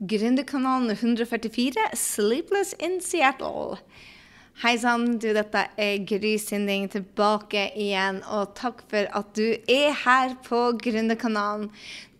Gründerkanalen 0.00 0.88
144, 0.88 1.74
'Sleepless 1.92 2.72
in 2.72 3.00
Seattle'. 3.00 3.76
Hei 4.62 4.78
sann, 4.78 5.18
du, 5.18 5.34
dette 5.34 5.66
er 5.76 5.98
Gry 6.08 6.38
Sinding 6.40 6.86
tilbake 6.88 7.66
igjen, 7.76 8.22
og 8.24 8.54
takk 8.56 8.80
for 8.88 9.04
at 9.12 9.34
du 9.36 9.44
er 9.68 9.92
her 10.06 10.32
på 10.46 10.62
Gründerkanalen. 10.80 11.68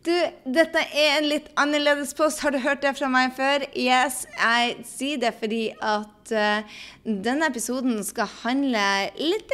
Du, 0.00 0.14
dette 0.48 0.80
er 0.96 1.18
en 1.18 1.26
litt 1.28 1.50
annerledes 1.60 2.14
post. 2.16 2.40
Har 2.40 2.54
du 2.54 2.60
hørt 2.64 2.80
det 2.80 2.94
fra 2.96 3.08
meg 3.12 3.34
før? 3.36 3.66
Yes, 3.76 4.22
jeg 4.32 4.78
sier 4.88 5.18
det 5.20 5.34
fordi 5.36 5.66
at 5.76 6.32
uh, 6.32 6.78
denne 7.04 7.50
episoden 7.50 7.98
skal 8.06 8.30
handle 8.40 8.84
litt 9.20 9.52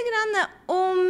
om 0.70 1.00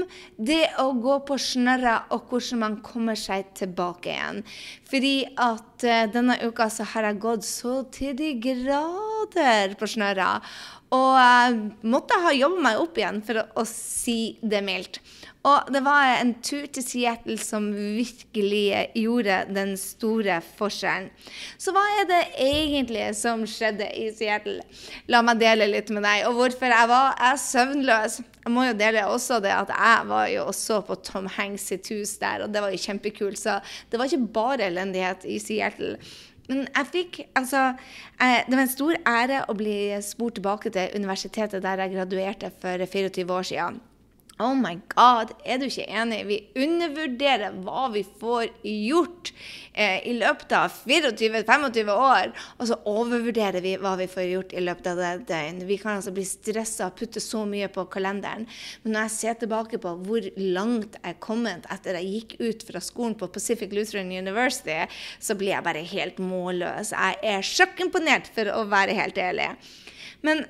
det 0.41 0.63
å 0.81 0.87
gå 1.05 1.19
på 1.29 1.37
snørra, 1.37 1.99
og 2.17 2.33
hvordan 2.33 2.63
man 2.63 2.79
kommer 2.87 3.19
seg 3.21 3.53
tilbake 3.61 4.15
igjen. 4.15 4.41
Fordi 4.89 5.15
at 5.29 5.85
uh, 5.85 6.09
denne 6.17 6.39
uka 6.41 6.71
så 6.73 6.89
har 6.95 7.11
jeg 7.11 7.21
gått 7.27 7.45
så 7.45 7.83
til 7.93 8.17
de 8.17 8.33
grader 8.41 9.77
på 9.77 9.91
snørra. 9.99 10.39
Og 10.97 11.13
jeg 11.21 11.61
måtte 11.85 12.23
ha 12.25 12.33
jobba 12.33 12.71
meg 12.71 12.81
opp 12.81 12.97
igjen, 12.97 13.21
for 13.27 13.43
å, 13.43 13.47
å 13.61 13.69
si 13.69 14.39
det 14.41 14.65
mildt. 14.65 15.03
Og 15.47 15.69
det 15.71 15.83
var 15.87 16.17
en 16.17 16.33
tur 16.43 16.65
til 16.75 16.83
Seattle 16.83 17.37
som 17.39 17.69
virkelig 17.71 18.91
gjorde 18.99 19.37
den 19.55 19.77
store 19.79 20.41
forskjellen. 20.59 21.13
Så 21.59 21.75
hva 21.75 21.85
er 22.01 22.09
det 22.11 22.23
egentlig 22.43 23.05
som 23.19 23.45
skjedde 23.47 23.87
i 23.95 24.09
Seattle? 24.17 24.59
La 25.13 25.23
meg 25.23 25.39
dele 25.43 25.69
litt 25.71 25.93
med 25.95 26.03
deg. 26.03 26.27
Og 26.27 26.41
hvorfor 26.41 26.75
jeg 26.75 26.91
var 26.91 27.15
jeg 27.21 27.43
søvnløs. 27.45 28.21
Jeg 28.47 28.55
må 28.55 28.67
jo 28.69 28.77
dele 28.79 29.07
også 29.11 29.41
det 29.43 29.55
at 29.55 29.71
jeg 29.75 30.11
var 30.11 30.29
jo 30.31 30.45
også 30.51 30.83
på 30.87 30.99
Tom 31.07 31.27
Hanks 31.39 31.71
sitt 31.71 31.89
hus 31.95 32.15
der, 32.23 32.45
og 32.45 32.53
det 32.55 32.63
var 32.63 32.75
jo 32.75 32.83
kjempekult. 32.83 33.39
Så 33.39 33.59
det 33.91 33.99
var 33.99 34.11
ikke 34.11 34.33
bare 34.35 34.71
elendighet 34.71 35.27
i 35.31 35.39
Seattle. 35.43 35.97
Men 36.47 36.67
jeg 36.69 36.91
fikk 36.93 37.21
Altså, 37.39 37.73
det 38.19 38.55
var 38.55 38.63
en 38.63 38.71
stor 38.71 38.99
ære 39.03 39.43
å 39.51 39.55
bli 39.59 39.79
spurt 40.03 40.39
tilbake 40.39 40.71
til 40.75 40.95
universitetet 40.95 41.63
der 41.63 41.83
jeg 41.83 41.95
graduerte 41.95 42.51
for 42.63 42.87
24 42.87 43.31
år 43.35 43.47
siden. 43.51 43.85
Oh 44.37 44.53
my 44.53 44.75
god, 44.93 45.31
er 45.49 45.57
du 45.57 45.65
ikke 45.65 45.87
enig? 45.89 46.19
Vi 46.29 46.37
undervurderer 46.61 47.55
hva 47.65 47.87
vi 47.95 48.03
får 48.05 48.51
gjort 48.69 49.31
eh, 49.73 50.03
i 50.11 50.13
løpet 50.19 50.51
av 50.53 50.75
24-25 50.85 51.93
år, 51.95 52.35
og 52.59 52.69
så 52.69 52.77
overvurderer 52.91 53.65
vi 53.65 53.73
hva 53.81 53.95
vi 53.97 54.09
får 54.13 54.27
gjort 54.29 54.53
i 54.53 54.65
løpet 54.67 54.91
av 54.91 55.01
det 55.01 55.13
døgn. 55.31 55.63
Vi 55.71 55.79
kan 55.81 55.97
altså 55.97 56.13
bli 56.13 56.27
stressa 56.29 56.91
og 56.91 56.99
putte 57.01 57.23
så 57.25 57.47
mye 57.49 57.71
på 57.73 57.87
kalenderen. 57.95 58.45
Men 58.85 58.99
når 58.99 59.07
jeg 59.07 59.15
ser 59.15 59.41
tilbake 59.41 59.81
på 59.81 59.95
hvor 60.05 60.29
langt 60.37 61.01
jeg 61.01 61.15
er 61.15 61.25
kommet 61.25 61.65
etter 61.73 61.97
jeg 61.97 62.13
gikk 62.13 62.37
ut 62.43 62.69
fra 62.69 62.85
skolen 62.85 63.17
på 63.17 63.31
Pacific 63.33 63.73
Lutheran 63.73 64.13
University, 64.13 64.83
så 65.17 65.39
blir 65.41 65.55
jeg 65.55 65.65
bare 65.65 65.87
helt 65.97 66.21
målløs. 66.21 66.93
Jeg 66.93 67.23
er 67.25 67.51
sjokkimponert, 67.55 68.29
for 68.37 68.53
å 68.53 68.67
være 68.69 69.01
helt 69.01 69.17
ærlig. 69.17 69.49
Men 70.21 70.45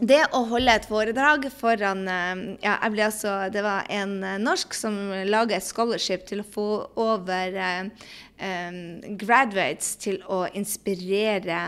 det 0.00 0.22
å 0.34 0.40
holde 0.48 0.72
et 0.72 0.86
foredrag 0.88 1.44
foran 1.54 2.06
eh, 2.08 2.40
ja, 2.64 2.78
jeg 2.78 2.94
ble 2.94 3.04
altså, 3.06 3.34
Det 3.52 3.62
var 3.64 3.86
en 3.92 4.14
eh, 4.24 4.38
norsk 4.40 4.74
som 4.74 4.96
laga 5.28 5.58
et 5.58 5.66
scholarship 5.66 6.24
til 6.26 6.42
å 6.42 6.48
få 6.48 6.66
over 6.98 7.58
eh, 7.60 8.08
graduates 9.20 9.94
til 10.02 10.18
å 10.26 10.44
inspirere 10.58 11.60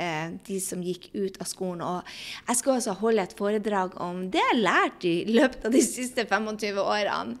eh, 0.00 0.36
de 0.46 0.60
som 0.62 0.82
gikk 0.84 1.10
ut 1.12 1.40
av 1.42 1.50
skolen. 1.50 1.84
Og 1.84 2.14
jeg 2.48 2.60
skulle 2.60 2.78
altså 2.80 2.96
holde 3.02 3.26
et 3.26 3.36
foredrag 3.36 3.98
om 4.00 4.24
det 4.32 4.40
jeg 4.40 4.62
lærte 4.62 5.10
i 5.10 5.34
løpet 5.34 5.68
av 5.68 5.74
de 5.74 5.84
siste 5.84 6.24
25 6.30 6.80
årene. 6.80 7.36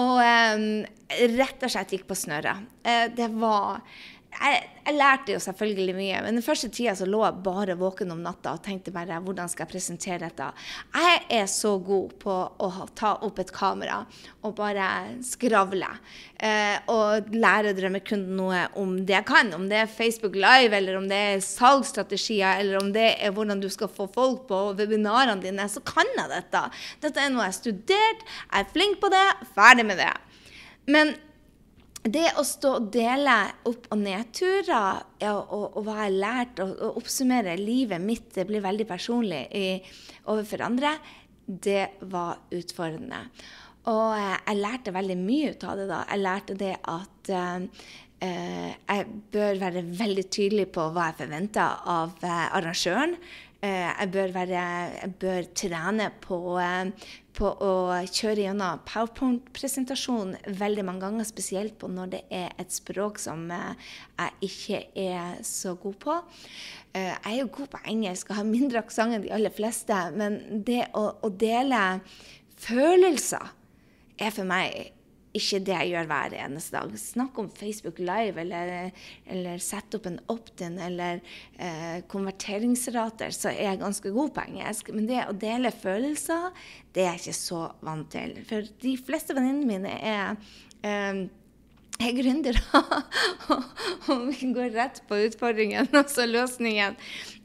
Og 0.00 0.18
eh, 0.24 0.66
rett 1.36 1.64
og 1.64 1.72
slett 1.72 1.92
gikk 1.96 2.06
på 2.08 2.16
snørra. 2.16 2.58
Eh, 2.84 3.06
det 3.12 3.28
var 3.36 3.80
jeg, 4.32 4.94
lærte 4.96 5.34
jo 5.34 5.40
selvfølgelig 5.42 5.94
mye, 5.94 6.20
men 6.24 6.38
den 6.38 6.44
første 6.44 6.68
tida 6.72 6.94
så 6.98 7.06
lå 7.06 7.20
jeg 7.22 7.42
bare 7.44 7.76
våken 7.78 8.10
om 8.14 8.22
natta 8.24 8.54
og 8.56 8.62
tenkte 8.64 8.92
bare 8.94 9.20
hvordan 9.22 9.50
skal 9.50 9.64
jeg 9.66 9.72
presentere 9.74 10.18
dette. 10.24 10.48
Jeg 10.96 11.20
er 11.38 11.48
så 11.50 11.74
god 11.82 12.14
på 12.22 12.36
å 12.64 12.70
ta 12.98 13.12
opp 13.22 13.38
et 13.42 13.52
kamera 13.54 14.00
og 14.42 14.54
bare 14.58 14.88
skravle. 15.26 15.90
Eh, 16.42 16.78
og 16.90 17.30
lære 17.36 17.74
drømmekunden 17.78 18.34
noe 18.38 18.64
om 18.80 18.96
det 19.06 19.14
jeg 19.18 19.28
kan. 19.28 19.52
Om 19.54 19.68
det 19.70 19.82
er 19.84 19.90
Facebook 19.90 20.34
Live, 20.34 20.74
eller 20.74 20.98
om 20.98 21.06
det 21.10 21.20
er 21.28 21.44
salgsstrategier, 21.46 22.62
eller 22.64 22.80
om 22.80 22.90
det 22.94 23.12
er 23.22 23.34
hvordan 23.36 23.62
du 23.62 23.68
skal 23.72 23.92
få 23.92 24.08
folk 24.12 24.48
på 24.50 24.62
webinarene 24.78 25.44
dine, 25.44 25.68
så 25.70 25.84
kan 25.86 26.08
jeg 26.16 26.32
dette. 26.32 26.64
Dette 27.04 27.22
er 27.22 27.30
noe 27.30 27.46
jeg 27.46 27.54
har 27.54 27.60
studert, 27.60 28.24
jeg 28.48 28.64
er 28.64 28.72
flink 28.74 28.98
på 29.02 29.12
det, 29.12 29.26
ferdig 29.54 29.86
med 29.92 30.02
det. 30.02 30.14
Men 30.90 31.14
det 32.02 32.32
å 32.38 32.42
stå 32.46 32.74
og 32.80 32.86
dele 32.94 33.34
opp- 33.70 33.88
og 33.94 34.00
nedturer 34.00 35.02
ja, 35.22 35.34
og, 35.38 35.76
og, 35.76 35.82
hva 35.86 36.00
jeg 36.00 36.02
har 36.02 36.16
lært, 36.24 36.62
og, 36.64 36.72
og, 36.74 36.96
oppsummere 37.02 37.54
livet 37.60 38.02
mitt, 38.02 38.32
det 38.34 38.46
blir 38.48 38.64
veldig 38.64 38.86
personlig 38.88 39.44
i, 39.54 39.66
overfor 40.32 40.64
andre, 40.66 40.96
det 41.46 41.92
var 42.10 42.42
utfordrende. 42.54 43.22
Og 43.90 44.14
eh, 44.14 44.38
jeg 44.46 44.60
lærte 44.62 44.94
veldig 44.94 45.18
mye 45.18 45.52
ut 45.52 45.64
av 45.66 45.80
det 45.80 45.88
da. 45.90 46.02
Jeg 46.12 46.22
lærte 46.22 46.58
det 46.58 46.74
at 46.78 47.30
eh, 47.34 47.86
eh 48.22 48.72
jeg 48.92 49.06
bør 49.34 49.58
være 49.58 49.86
veldig 49.98 50.26
tydelig 50.30 50.68
på 50.74 50.90
hva 50.94 51.10
jeg 51.10 51.22
forventer 51.24 51.88
av 51.90 52.12
eh, 52.22 52.44
arrangøren. 52.58 53.16
Eh, 53.62 53.88
jeg 53.88 54.10
bør, 54.14 54.30
være, 54.34 54.60
jeg 55.00 55.14
bør 55.22 55.48
trene 55.58 56.06
på, 56.22 56.38
eh, 56.62 57.08
på 57.34 57.50
å 57.50 57.72
kjøre 58.06 58.44
gjennom 58.44 58.82
powerpoint-presentasjon 58.86 60.36
veldig 60.60 60.84
mange 60.86 61.02
ganger, 61.02 61.26
spesielt 61.26 61.74
på 61.80 61.90
når 61.90 62.12
det 62.12 62.20
er 62.30 62.52
et 62.62 62.74
språk 62.74 63.18
som 63.22 63.48
jeg 63.50 64.46
ikke 64.46 64.82
er 64.98 65.40
så 65.46 65.74
god 65.74 65.96
på. 66.02 66.18
Jeg 66.92 67.16
er 67.24 67.38
jo 67.38 67.48
god 67.54 67.70
på 67.72 67.80
engelsk 67.88 68.30
og 68.30 68.36
har 68.36 68.50
mindre 68.50 68.82
aksent 68.82 69.16
enn 69.16 69.24
de 69.24 69.32
aller 69.32 69.54
fleste, 69.54 69.96
men 70.18 70.38
det 70.66 70.84
å, 70.98 71.06
å 71.24 71.30
dele 71.32 71.80
følelser 72.60 73.48
er 74.20 74.34
for 74.34 74.48
meg 74.48 74.92
ikke 75.32 75.62
det 75.64 75.72
jeg 75.72 75.92
gjør 75.94 76.08
hver 76.10 76.34
eneste 76.36 76.76
dag. 76.76 76.96
Snakk 77.00 77.38
om 77.40 77.48
Facebook 77.56 78.00
Live, 78.02 78.36
eller, 78.42 78.92
eller 79.32 79.62
sette 79.64 79.96
opp 79.96 80.08
en 80.10 80.18
opt-in, 80.32 80.76
eller 80.76 81.22
eh, 81.56 82.02
konverteringsrater, 82.12 83.32
så 83.32 83.48
er 83.52 83.70
jeg 83.70 83.80
ganske 83.80 84.12
god 84.12 84.34
på 84.36 84.44
engelsk. 84.44 84.92
Men 84.92 85.08
det 85.08 85.22
å 85.24 85.36
dele 85.36 85.72
følelser, 85.72 86.50
det 86.92 87.06
er 87.06 87.14
jeg 87.14 87.24
ikke 87.24 87.38
så 87.40 87.62
vant 87.80 88.10
til. 88.12 88.36
For 88.48 88.68
de 88.84 88.96
fleste 89.00 89.36
venninnene 89.38 89.70
mine 89.72 89.94
er 89.96 90.36
eh, 90.84 91.24
er 92.02 92.14
gründere. 92.16 92.60
og 94.12 94.30
går 94.56 94.72
rett 94.74 95.02
på 95.08 95.18
utfordringen, 95.28 95.88
altså 95.96 96.26
løsningen. 96.28 96.96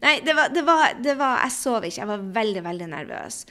Nei, 0.03 0.17
det 0.25 0.35
var, 0.37 0.51
det 0.53 0.63
var, 0.67 0.85
det 1.03 1.17
var 1.19 1.43
Jeg 1.45 1.55
sov 1.57 1.85
ikke. 1.85 2.01
Jeg 2.01 2.11
var 2.11 2.29
veldig, 2.41 2.63
veldig 2.67 2.91
nervøs. 2.93 3.43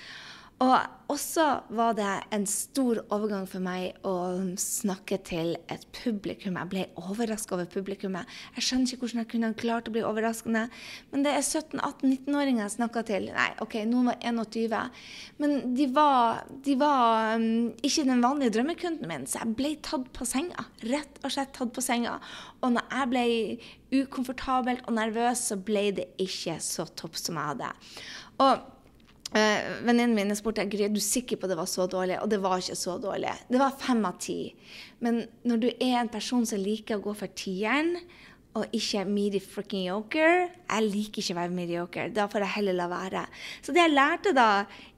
Og 0.64 1.10
også 1.12 1.44
var 1.76 1.92
det 1.98 2.08
en 2.32 2.46
stor 2.48 3.02
overgang 3.12 3.44
for 3.46 3.60
meg 3.60 3.98
å 4.08 4.14
snakke 4.56 5.18
til 5.28 5.50
et 5.68 5.82
publikum. 5.92 6.56
Jeg 6.56 6.70
ble 6.70 6.84
overraska 6.96 7.58
over 7.58 7.66
publikummet. 7.68 8.24
Jeg 8.56 8.64
skjønner 8.64 8.88
ikke 8.88 9.02
hvordan 9.02 9.20
jeg 9.20 9.28
kunne 9.34 9.50
klart 9.60 9.90
å 9.90 9.92
bli 9.92 10.04
overraskende. 10.08 10.62
Men 11.12 11.26
det 11.26 11.34
er 11.36 11.44
17-18-19-åringer 11.44 12.64
jeg 12.64 12.74
snakka 12.78 13.02
til. 13.10 13.28
Nei, 13.36 13.50
OK, 13.62 13.76
noen 13.90 14.08
var 14.08 14.16
21. 14.24 14.96
Men 15.44 15.74
de 15.76 15.88
var, 15.98 16.40
de 16.64 16.76
var 16.80 17.36
um, 17.36 17.66
ikke 17.84 18.06
den 18.08 18.24
vanlige 18.24 18.54
drømmekunden 18.56 19.10
min, 19.10 19.26
så 19.28 19.42
jeg 19.42 19.58
ble 19.58 19.74
tatt 19.84 20.08
på 20.16 20.28
senga. 20.28 20.64
Rett 20.88 21.20
og 21.20 21.34
slett 21.36 21.52
tatt 21.58 21.74
på 21.76 21.84
senga. 21.84 22.16
Og 22.62 22.72
når 22.78 22.96
jeg 22.96 23.12
ble 23.12 23.26
ukomfortabel 24.06 24.80
og 24.86 24.96
nervøs, 24.96 25.44
så 25.52 25.60
ble 25.60 25.90
det 26.00 26.08
ikke 26.24 26.56
så 26.64 26.88
topp 26.96 27.20
som 27.20 27.36
jeg 27.36 27.52
hadde. 27.52 27.70
Og 28.40 28.72
Uh, 29.34 29.82
Venninnen 29.82 30.14
min 30.14 30.36
spurte 30.38 30.62
jeg, 30.62 30.86
er 30.86 30.92
du 30.94 31.00
sikker 31.02 31.36
på 31.36 31.48
at 31.48 31.54
det 31.54 31.58
var 31.58 31.70
så 31.70 31.88
dårlig, 31.90 32.20
og 32.22 32.30
det 32.30 32.38
var 32.44 32.62
ikke 32.62 32.78
så 32.78 32.94
dårlig. 33.02 33.32
Det 33.50 33.58
var 33.60 33.74
fem 33.80 34.04
av 34.06 34.20
ti. 34.22 34.54
Men 35.02 35.24
når 35.44 35.64
du 35.64 35.68
er 35.72 35.98
en 36.00 36.12
person 36.12 36.46
som 36.46 36.62
liker 36.62 37.00
å 37.00 37.04
gå 37.08 37.16
for 37.18 37.34
tieren, 37.36 37.96
og 38.56 38.72
ikke 38.72 39.02
midi 39.04 39.40
fricking 39.42 39.82
yoker 39.90 40.46
Jeg 40.46 40.84
liker 40.86 41.20
ikke 41.20 41.34
å 41.34 41.38
være 41.42 41.52
mediocre. 41.52 42.06
Da 42.14 42.24
får 42.30 42.46
jeg 42.46 42.54
heller 42.54 42.78
la 42.78 42.86
være. 42.88 43.24
Så 43.60 43.74
det 43.74 43.82
jeg 43.82 43.92
lærte 43.92 44.32
da 44.36 44.48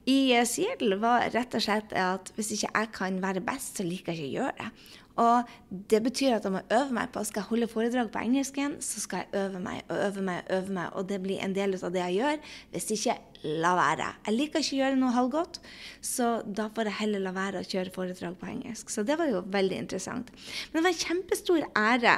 i 0.09 0.31
Seattle, 0.47 0.97
var 1.01 1.27
rett 1.33 1.57
og 1.57 1.63
slett 1.65 1.91
at 1.93 2.31
hvis 2.37 2.53
ikke 2.55 2.71
jeg 2.71 2.91
kan 2.95 3.19
være 3.21 3.43
best, 3.45 3.77
så 3.77 3.85
liker 3.85 4.15
jeg 4.15 4.29
ikke 4.29 4.29
å 4.29 4.37
gjøre 4.39 4.55
det. 4.61 4.69
Og 5.19 5.49
det 5.91 5.99
betyr 6.05 6.37
at 6.37 6.45
jeg 6.47 6.53
må 6.53 6.61
øve 6.71 6.95
meg 6.95 7.09
på 7.13 7.23
Skal 7.27 7.41
jeg 7.41 7.49
holde 7.49 7.67
foredrag 7.71 8.11
på 8.13 8.21
engelsk 8.23 8.59
igjen, 8.59 8.77
så 8.83 9.01
skal 9.03 9.25
jeg 9.25 9.41
øve 9.41 9.59
meg 9.63 9.81
og 9.89 9.97
øve 9.97 10.23
meg 10.25 10.41
og 10.45 10.55
øve 10.57 10.75
meg. 10.77 10.93
Og 10.95 11.09
det 11.09 11.19
blir 11.23 11.43
en 11.43 11.55
del 11.55 11.75
av 11.75 11.91
det 11.95 12.03
jeg 12.05 12.19
gjør. 12.19 12.39
Hvis 12.73 12.89
ikke, 12.95 13.17
la 13.63 13.73
være. 13.77 14.07
Jeg 14.27 14.35
liker 14.35 14.63
ikke 14.63 14.75
å 14.75 14.79
gjøre 14.81 14.99
noe 14.99 15.15
halvgodt, 15.15 15.61
så 16.03 16.31
da 16.43 16.65
får 16.75 16.89
jeg 16.89 16.97
heller 16.97 17.23
la 17.23 17.31
være 17.35 17.61
å 17.61 17.67
kjøre 17.67 17.93
foredrag 17.95 18.35
på 18.39 18.49
engelsk. 18.51 18.91
Så 18.91 19.05
det 19.07 19.15
var 19.19 19.31
jo 19.31 19.45
veldig 19.47 19.77
interessant. 19.85 20.31
Men 20.71 20.81
det 20.81 20.85
var 20.87 20.95
en 20.95 21.05
kjempestor 21.05 21.67
ære. 21.79 22.17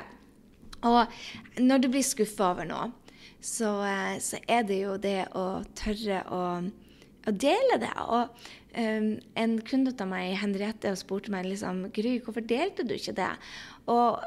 Og 0.89 1.61
når 1.61 1.83
du 1.83 1.91
blir 1.93 2.05
skuffa 2.05 2.55
over 2.55 2.65
noe, 2.69 2.89
så, 3.41 3.69
eh, 3.85 4.17
så 4.21 4.41
er 4.49 4.65
det 4.65 4.81
jo 4.81 4.97
det 5.01 5.19
å 5.37 5.45
tørre 5.77 6.23
å 6.29 6.43
å 7.27 7.33
dele 7.33 7.77
det. 7.81 7.91
Og 8.09 8.47
um, 8.75 9.09
en 9.39 9.53
kunde 9.67 9.93
av 10.01 10.09
meg, 10.11 10.35
Henriette, 10.41 10.93
spurte 10.99 11.31
meg 11.33 11.47
liksom, 11.49 11.85
Gry, 11.95 12.17
hvorfor 12.23 12.45
delte 12.47 12.85
du 12.87 12.95
ikke 12.95 13.15
det? 13.17 13.31
Og 13.91 14.21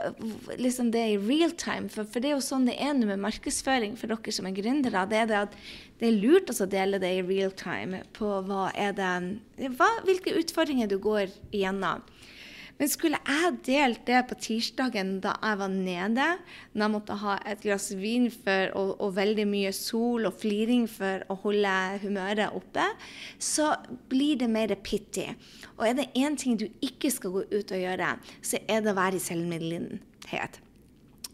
liksom 0.59 0.91
det 0.95 1.05
i 1.13 1.19
real 1.21 1.55
time. 1.61 1.89
For, 1.93 2.07
for, 2.09 2.21
det 2.21 2.33
er 2.33 2.37
jo 2.37 2.45
sånn 2.45 2.67
det 2.69 2.77
er 2.83 2.97
med 2.99 3.23
markedsføring 3.23 3.95
for 4.01 4.11
dere 4.11 4.35
som 4.35 4.49
er 4.51 4.57
gründere. 4.57 5.05
Det 5.11 5.21
er 5.21 5.31
det 5.31 5.41
at 5.47 5.59
det 6.01 6.11
er 6.11 6.19
lurt 6.19 6.51
å 6.51 6.69
dele 6.69 7.01
det 7.03 7.13
i 7.19 7.25
real 7.25 7.55
time 7.57 8.03
på 8.17 8.31
hva 8.49 8.69
er 8.75 8.97
det, 8.99 9.13
hva, 9.79 9.91
hvilke 10.07 10.35
utfordringer 10.41 10.91
du 10.91 10.99
går 11.03 11.31
igjennom. 11.55 12.03
Men 12.79 12.91
skulle 12.91 13.21
jeg 13.23 13.59
delt 13.67 14.03
det 14.09 14.21
på 14.29 14.39
tirsdagen 14.43 15.13
da 15.23 15.37
jeg 15.39 15.61
var 15.61 15.71
nede, 15.71 16.27
da 16.75 16.83
jeg 16.83 16.93
måtte 16.93 17.19
ha 17.21 17.37
et 17.47 17.63
glass 17.63 17.93
vin 17.95 18.27
for, 18.35 18.73
og, 18.75 18.95
og 18.99 19.15
veldig 19.19 19.47
mye 19.51 19.71
sol 19.77 20.27
og 20.27 20.35
fliring 20.43 20.89
for 20.91 21.23
å 21.31 21.39
holde 21.45 21.75
humøret 22.03 22.57
oppe, 22.57 22.89
så 23.39 23.71
blir 24.11 24.43
det 24.43 24.51
mer 24.51 24.75
pitty. 24.83 25.29
Og 25.79 25.87
er 25.89 25.99
det 26.01 26.11
én 26.19 26.39
ting 26.41 26.59
du 26.59 26.67
ikke 26.83 27.13
skal 27.15 27.37
gå 27.37 27.47
ut 27.55 27.75
og 27.79 27.85
gjøre, 27.87 28.15
så 28.43 28.63
er 28.67 28.83
det 28.83 28.95
å 28.95 28.99
være 28.99 29.21
i 29.21 29.27
selvmedlidenhet. 29.29 30.61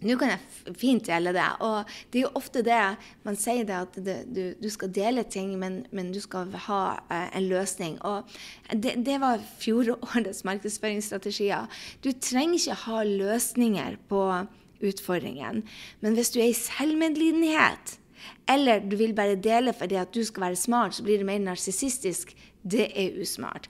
Nå 0.00 0.16
kan 0.16 0.32
jeg 0.32 0.74
fint 0.80 1.04
dele 1.04 1.32
det. 1.36 1.46
Og 1.66 1.88
det 2.12 2.20
er 2.20 2.24
jo 2.24 2.32
ofte 2.40 2.62
det 2.64 2.78
man 3.26 3.36
sier 3.38 3.66
det 3.68 3.76
at 3.76 3.98
det, 4.00 4.16
du, 4.32 4.42
du, 4.60 4.68
skal 4.72 4.92
dele 4.96 5.26
ting, 5.28 5.52
men, 5.60 5.82
men 5.92 6.12
du 6.14 6.20
skal 6.24 6.52
ha 6.68 6.80
eh, 7.12 7.28
en 7.36 7.48
løsning. 7.50 7.98
Og 8.08 8.24
det, 8.72 8.96
det 9.04 9.18
var 9.20 9.44
fjorårets 9.60 10.44
markedsføringsstrategier. 10.48 11.68
Du 12.04 12.12
trenger 12.16 12.56
ikke 12.56 12.80
ha 12.86 13.04
løsninger 13.04 14.00
på 14.08 14.24
utfordringen. 14.80 15.64
Men 16.00 16.16
hvis 16.16 16.32
du 16.32 16.40
er 16.40 16.50
i 16.50 16.56
selvmedlidenhet, 16.56 17.98
eller 18.48 18.80
du 18.84 18.96
vil 18.96 19.14
bare 19.16 19.36
dele 19.36 19.74
fordi 19.76 19.98
at 20.00 20.14
du 20.14 20.22
skal 20.24 20.48
være 20.48 20.60
smart, 20.60 20.96
så 20.96 21.04
blir 21.04 21.20
det 21.20 21.28
mer 21.28 21.42
narsissistisk, 21.44 22.32
det 22.64 22.88
er 22.96 23.20
usmart. 23.20 23.68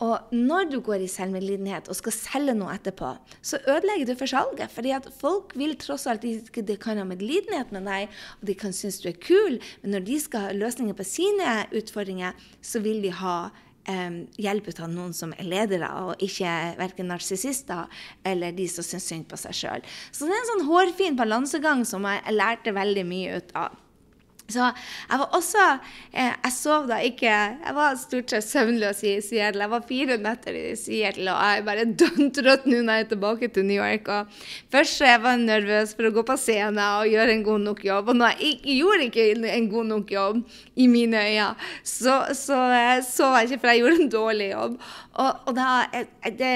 Og 0.00 0.32
når 0.32 0.70
du 0.72 0.78
går 0.84 1.04
i 1.04 1.10
selvmedlidenhet 1.12 1.90
og 1.92 1.96
skal 1.98 2.14
selge 2.16 2.54
noe 2.56 2.72
etterpå, 2.72 3.12
så 3.44 3.60
ødelegger 3.68 4.08
du 4.08 4.14
for 4.16 4.30
salget. 4.30 4.70
fordi 4.72 4.90
at 4.96 5.08
folk 5.20 5.52
vil 5.54 5.76
tross 5.76 6.06
alt 6.06 6.24
ikke 6.24 6.62
de 6.62 6.76
kan 6.76 6.96
ha 6.96 7.04
medlidenhet 7.04 7.72
med 7.72 7.84
deg, 7.84 8.08
og 8.40 8.46
de 8.46 8.54
kan 8.54 8.72
synes 8.72 9.00
du 9.00 9.08
er 9.08 9.20
kul, 9.20 9.60
men 9.82 9.90
når 9.90 10.06
de 10.06 10.20
skal 10.20 10.40
ha 10.40 10.52
løsninger 10.52 10.94
på 10.94 11.04
sine 11.04 11.66
utfordringer, 11.76 12.32
så 12.62 12.80
vil 12.80 13.02
de 13.02 13.12
ha 13.12 13.50
um, 13.88 14.16
hjelp 14.40 14.72
av 14.78 14.88
noen 14.88 15.12
som 15.16 15.34
er 15.36 15.48
ledere, 15.48 15.90
og 16.00 16.24
ikke 16.24 16.54
verken 16.80 17.10
narsissister 17.12 18.02
eller 18.24 18.56
de 18.56 18.68
som 18.68 18.86
syns 18.86 19.08
synd 19.10 19.28
på 19.28 19.36
seg 19.40 19.56
sjøl. 19.56 19.86
Så 20.12 20.24
det 20.24 20.34
er 20.34 20.42
en 20.42 20.50
sånn 20.54 20.66
hårfin 20.70 21.20
balansegang 21.20 21.84
som 21.84 22.08
jeg 22.08 22.36
lærte 22.36 22.76
veldig 22.76 23.06
mye 23.08 23.40
ut 23.40 23.56
av. 23.66 23.79
Så 24.50 24.68
jeg 24.70 25.20
var 25.20 25.36
også 25.36 25.64
eh, 26.12 26.32
Jeg 26.32 26.52
sov 26.54 26.88
da 26.90 27.00
ikke 27.04 27.30
Jeg 27.30 27.74
var 27.76 27.98
stort 28.00 28.32
sett 28.32 28.46
søvnløs 28.46 29.02
i 29.06 29.16
Seattle. 29.24 29.64
Jeg 29.64 29.72
var 29.74 29.86
fire 29.88 30.18
netter 30.20 30.56
i 30.56 30.64
Seattle, 30.78 31.32
og 31.32 31.40
jeg 31.40 31.60
er 31.62 31.66
bare 31.68 31.88
dønn 32.02 32.32
trøtt 32.34 32.66
nå 32.68 32.82
når 32.84 33.00
jeg 33.00 33.06
er 33.06 33.10
tilbake 33.14 33.50
til 33.54 33.66
New 33.68 33.78
York. 33.78 34.08
Og 34.10 34.40
først 34.72 35.04
jeg 35.04 35.22
var 35.22 35.36
jeg 35.36 35.46
nervøs 35.46 35.94
for 35.96 36.08
å 36.08 36.14
gå 36.14 36.24
på 36.26 36.36
scenen 36.40 36.80
og 36.84 37.10
gjøre 37.10 37.34
en 37.36 37.44
god 37.46 37.64
nok 37.68 37.84
jobb. 37.86 38.12
Og 38.12 38.20
når 38.20 38.34
jeg 38.34 38.54
ikke, 38.54 38.76
gjorde 38.80 39.06
ikke 39.08 39.54
en 39.54 39.68
god 39.70 39.90
nok 39.90 40.14
jobb 40.14 40.40
i 40.80 40.88
mine 40.90 41.22
øyne, 41.30 41.48
så, 41.84 42.16
eh, 42.26 43.02
sov 43.06 43.36
jeg 43.38 43.50
ikke, 43.50 43.60
for 43.60 43.72
jeg 43.72 43.82
gjorde 43.84 44.02
en 44.02 44.12
dårlig 44.16 44.50
jobb. 44.50 44.76
Og, 45.20 45.40
og 45.50 45.56
da, 45.56 45.68
jeg, 45.92 46.36
det, 46.38 46.50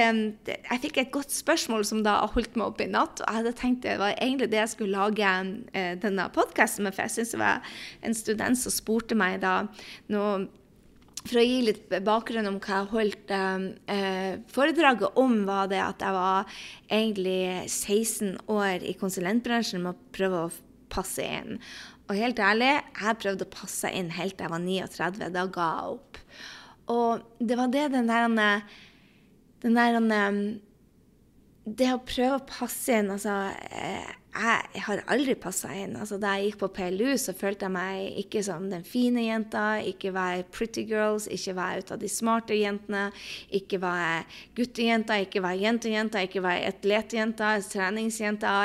jeg 0.57 0.81
fikk 0.85 1.01
et 1.03 1.11
godt 1.15 1.33
spørsmål 1.35 1.85
som 1.87 2.03
da 2.07 2.17
holdt 2.33 2.55
meg 2.57 2.69
oppe 2.71 2.87
i 2.87 2.91
natt. 2.91 3.21
Og 3.21 3.27
jeg 3.27 3.41
hadde 3.41 3.55
tenkt 3.59 3.85
det 3.85 3.99
var 4.01 4.15
egentlig 4.15 4.51
det 4.53 4.61
jeg 4.63 4.73
skulle 4.73 5.01
lage 5.01 5.33
eh, 5.75 5.95
denne 6.01 6.29
podkasten 6.35 6.87
med, 6.87 6.95
for 6.97 7.05
jeg 7.05 7.17
syns 7.19 7.35
det 7.35 7.43
var 7.43 7.75
en 8.05 8.17
student 8.17 8.59
som 8.59 8.75
spurte 8.75 9.17
meg 9.19 9.41
da 9.45 9.63
noe 10.13 10.45
for 11.25 11.41
å 11.41 11.45
gi 11.45 11.61
litt 11.65 11.93
bakgrunn 12.05 12.51
om 12.51 12.59
hva 12.61 12.83
jeg 12.83 12.91
holdt 12.91 13.33
eh, 13.33 14.35
foredraget 14.53 15.17
om, 15.21 15.39
var 15.49 15.71
det 15.73 15.81
at 15.81 16.05
jeg 16.05 16.17
var 16.17 16.59
egentlig 16.93 17.39
16 17.71 18.35
år 18.53 18.85
i 18.85 18.93
konsulentbransjen 19.01 19.81
med 19.85 19.95
å 19.95 20.13
prøve 20.13 20.43
å 20.43 20.53
passe 20.93 21.25
inn. 21.25 21.63
Og 22.05 22.19
helt 22.19 22.41
ærlig, 22.45 22.75
jeg 23.01 23.21
prøvde 23.23 23.47
å 23.47 23.55
passe 23.55 23.89
inn 23.97 24.13
helt 24.13 24.37
til 24.37 24.45
jeg 24.45 24.53
var 24.53 24.67
39. 24.67 25.31
Da 25.33 25.47
ga 25.49 25.69
jeg 25.79 25.95
opp. 25.95 26.21
Og 26.93 27.25
det 27.41 27.57
var 27.57 27.73
det 27.73 27.87
den 27.95 28.11
der, 28.11 28.61
den 29.65 29.79
der 29.81 30.35
Det 31.65 31.89
å 31.95 32.03
prøve 32.05 32.37
å 32.37 32.45
passe 32.45 33.01
inn 33.01 33.09
altså, 33.15 33.39
eh, 33.73 34.13
jeg 34.35 34.83
har 34.83 35.03
aldri 35.15 35.37
passa 35.39 35.71
inn. 35.79 35.95
Altså, 35.95 36.17
da 36.19 36.33
jeg 36.35 36.49
gikk 36.49 36.59
på 36.65 36.69
PLU, 36.75 37.13
så 37.21 37.35
følte 37.39 37.69
jeg 37.69 37.75
meg 37.77 38.17
ikke 38.25 38.43
som 38.43 38.67
den 38.71 38.83
fine 38.87 39.23
jenta. 39.29 39.79
Ikke 39.87 40.11
var 40.15 40.33
jeg 40.35 40.49
pretty 40.55 40.83
girls, 40.91 41.29
ikke 41.31 41.55
var 41.55 41.75
jeg 41.75 41.85
ut 41.85 41.93
av 41.95 42.01
de 42.03 42.11
smarte 42.11 42.59
jentene. 42.59 43.05
Ikke 43.55 43.79
var 43.83 44.01
jeg 44.01 44.41
guttejenta, 44.59 45.21
ikke 45.23 45.45
var 45.45 45.55
jeg 45.55 45.69
jentejenta, 45.69 46.25
ikke 46.27 46.43
var 46.43 46.59
jeg 46.59 46.75
atletjenta, 46.75 47.53
treningsjenta. 47.71 48.57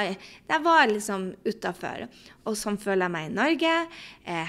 Jeg 0.49 0.65
var 0.65 0.89
liksom 0.89 1.29
utafor. 1.45 2.07
Og 2.47 2.55
sånn 2.57 2.79
føler 2.79 3.05
jeg 3.05 3.13
meg 3.13 3.27
i 3.27 3.33
Norge. 3.35 3.73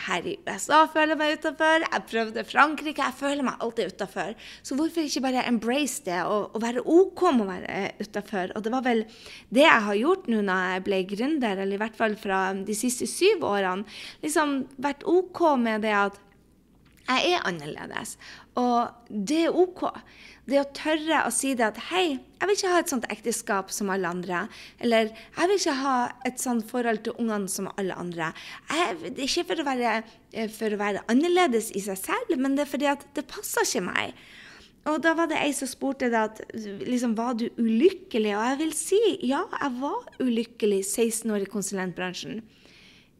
Her 0.06 0.28
i 0.28 0.36
USA 0.46 0.84
føler 0.92 1.14
jeg 1.14 1.20
meg 1.20 1.34
utafor. 1.40 1.84
Jeg 1.86 2.06
prøvde 2.12 2.44
Frankrike. 2.48 3.02
Jeg 3.02 3.18
føler 3.18 3.46
meg 3.46 3.64
alltid 3.64 3.94
utafor. 3.94 4.32
Så 4.62 4.78
hvorfor 4.78 5.04
ikke 5.04 5.24
bare 5.26 5.44
embrace 5.50 6.04
det 6.06 6.20
og, 6.22 6.54
og 6.54 6.62
være 6.62 6.84
OK 6.86 7.24
med 7.34 7.44
å 7.44 7.50
være 7.50 7.82
utafor? 8.00 8.54
Og 8.54 8.64
det 8.64 8.74
var 8.76 8.86
vel 8.86 9.04
det 9.50 9.66
jeg 9.66 9.86
har 9.88 10.00
gjort 10.00 10.30
nå 10.30 10.40
når 10.46 10.64
jeg 10.70 10.86
ble 10.86 11.02
gründer, 11.14 11.62
eller 11.64 11.76
i 11.76 11.82
hvert 11.82 11.98
fall 11.98 12.16
fra 12.20 12.40
de 12.54 12.78
siste 12.78 13.08
syv 13.10 13.44
årene, 13.50 13.86
liksom 14.24 14.60
vært 14.80 15.06
OK 15.10 15.44
med 15.60 15.86
det 15.86 15.96
at 15.96 16.20
jeg 17.10 17.34
er 17.34 17.46
annerledes. 17.48 18.14
Og 18.60 19.14
det 19.30 19.44
er 19.46 19.56
OK. 19.56 19.86
Det 20.50 20.58
å 20.58 20.68
tørre 20.74 21.22
å 21.28 21.30
si 21.34 21.52
det 21.54 21.66
at 21.68 21.78
hei, 21.90 22.18
jeg 22.18 22.48
vil 22.48 22.56
ikke 22.56 22.72
ha 22.72 22.80
et 22.82 22.90
sånt 22.90 23.06
ekteskap 23.12 23.70
som 23.74 23.92
alle 23.92 24.08
andre. 24.10 24.46
Eller 24.82 25.12
jeg 25.12 25.50
vil 25.50 25.60
ikke 25.60 25.76
ha 25.82 25.96
et 26.26 26.42
sånt 26.42 26.66
forhold 26.70 27.04
til 27.06 27.16
ungene 27.22 27.50
som 27.52 27.70
alle 27.76 27.96
andre. 28.00 28.32
Jeg, 28.72 28.98
det 29.04 29.14
er 29.14 29.28
ikke 29.28 29.46
for 29.52 29.62
å, 29.62 29.68
være, 29.68 29.94
for 30.56 30.74
å 30.74 30.80
være 30.80 31.04
annerledes 31.12 31.70
i 31.78 31.84
seg 31.84 32.00
selv, 32.00 32.36
men 32.40 32.56
det 32.56 32.66
er 32.66 32.72
fordi 32.72 32.90
at 32.90 33.06
det 33.16 33.28
passer 33.30 33.68
ikke 33.68 33.86
meg. 33.90 34.22
Og 34.88 35.02
da 35.04 35.12
var 35.12 35.28
det 35.28 35.38
ei 35.38 35.52
som 35.52 35.68
spurte 35.68 36.08
da 36.10 36.24
at 36.30 36.40
liksom, 36.56 37.12
var 37.18 37.36
du 37.38 37.50
ulykkelig? 37.60 38.32
Og 38.32 38.46
jeg 38.48 38.60
vil 38.62 38.72
si 38.76 39.00
ja, 39.28 39.44
jeg 39.60 39.76
var 39.82 40.08
ulykkelig 40.24 40.80
16 40.86 41.34
år 41.36 41.44
i 41.44 41.50
konsulentbransjen. 41.52 42.40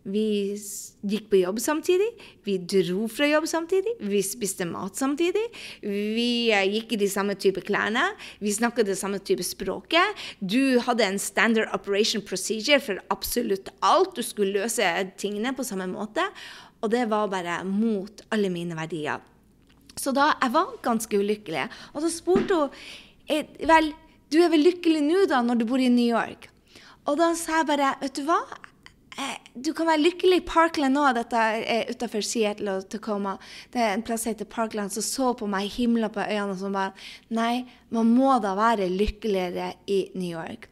Vi 0.09 0.57
gikk 1.05 1.27
på 1.29 1.43
jobb 1.43 1.59
samtidig, 1.61 2.07
vi 2.47 2.55
dro 2.73 3.05
fra 3.13 3.27
jobb 3.29 3.45
samtidig, 3.51 3.93
vi 4.01 4.23
spiste 4.25 4.65
mat 4.65 4.97
samtidig. 4.97 5.43
Vi 5.85 6.49
eh, 6.57 6.65
gikk 6.73 6.95
i 6.97 7.01
de 7.03 7.09
samme 7.13 7.37
type 7.37 7.61
klærne, 7.67 8.07
vi 8.41 8.55
snakket 8.57 8.89
det 8.89 8.97
samme 8.97 9.21
type 9.21 9.45
språket. 9.45 10.17
Du 10.41 10.81
hadde 10.87 11.05
en 11.05 11.21
standard 11.21 11.69
operation 11.77 12.25
procedure 12.25 12.81
for 12.81 13.03
absolutt 13.13 13.69
alt. 13.85 14.15
Du 14.17 14.25
skulle 14.25 14.57
løse 14.63 14.89
tingene 15.21 15.53
på 15.57 15.67
samme 15.69 15.91
måte. 15.93 16.25
Og 16.81 16.89
det 16.95 17.05
var 17.11 17.29
bare 17.29 17.61
mot 17.69 18.23
alle 18.33 18.49
mine 18.49 18.79
verdier. 18.79 19.21
Så 20.01 20.15
da 20.17 20.31
jeg 20.41 20.55
var 20.55 20.73
ganske 20.81 21.21
ulykkelig. 21.21 21.67
Og 21.93 22.07
så 22.07 22.13
spurte 22.15 22.57
hun 22.57 22.81
«Eh, 23.29 23.45
Vel, 23.69 23.93
du 24.33 24.41
er 24.41 24.49
vel 24.49 24.65
lykkelig 24.65 25.05
nå, 25.05 25.27
da, 25.29 25.43
når 25.45 25.61
du 25.61 25.69
bor 25.69 25.83
i 25.83 25.93
New 25.93 26.09
York? 26.09 26.49
Og 27.05 27.21
da 27.21 27.35
sa 27.37 27.61
jeg 27.61 27.69
bare 27.69 27.95
Vet 28.01 28.17
du 28.17 28.25
hva? 28.25 28.41
Eh, 29.19 29.39
du 29.55 29.73
kan 29.75 29.89
være 29.91 30.05
lykkelig 30.05 30.41
i 30.41 30.47
Parkland 30.47 30.95
nå. 30.95 31.05
Dette 31.17 31.41
er 31.41 31.91
utafor 31.91 32.25
Seattle 32.25 32.77
og 32.79 32.87
Tacoma. 32.93 33.37
Det 33.73 33.83
er 33.83 33.95
en 33.95 34.05
plass 34.07 34.25
som 34.25 34.35
heter 34.35 34.49
Parkland, 34.51 34.95
som 34.95 35.05
så 35.07 35.33
på 35.39 35.49
meg, 35.51 35.71
himla 35.75 36.13
på 36.13 36.23
øynene 36.23 36.55
og 36.55 36.63
som 36.63 36.77
bare 36.77 36.95
Nei, 37.35 37.67
man 37.95 38.13
må 38.15 38.37
da 38.43 38.55
være 38.59 38.91
lykkeligere 38.93 39.73
i 39.91 40.03
New 40.15 40.31
York. 40.31 40.71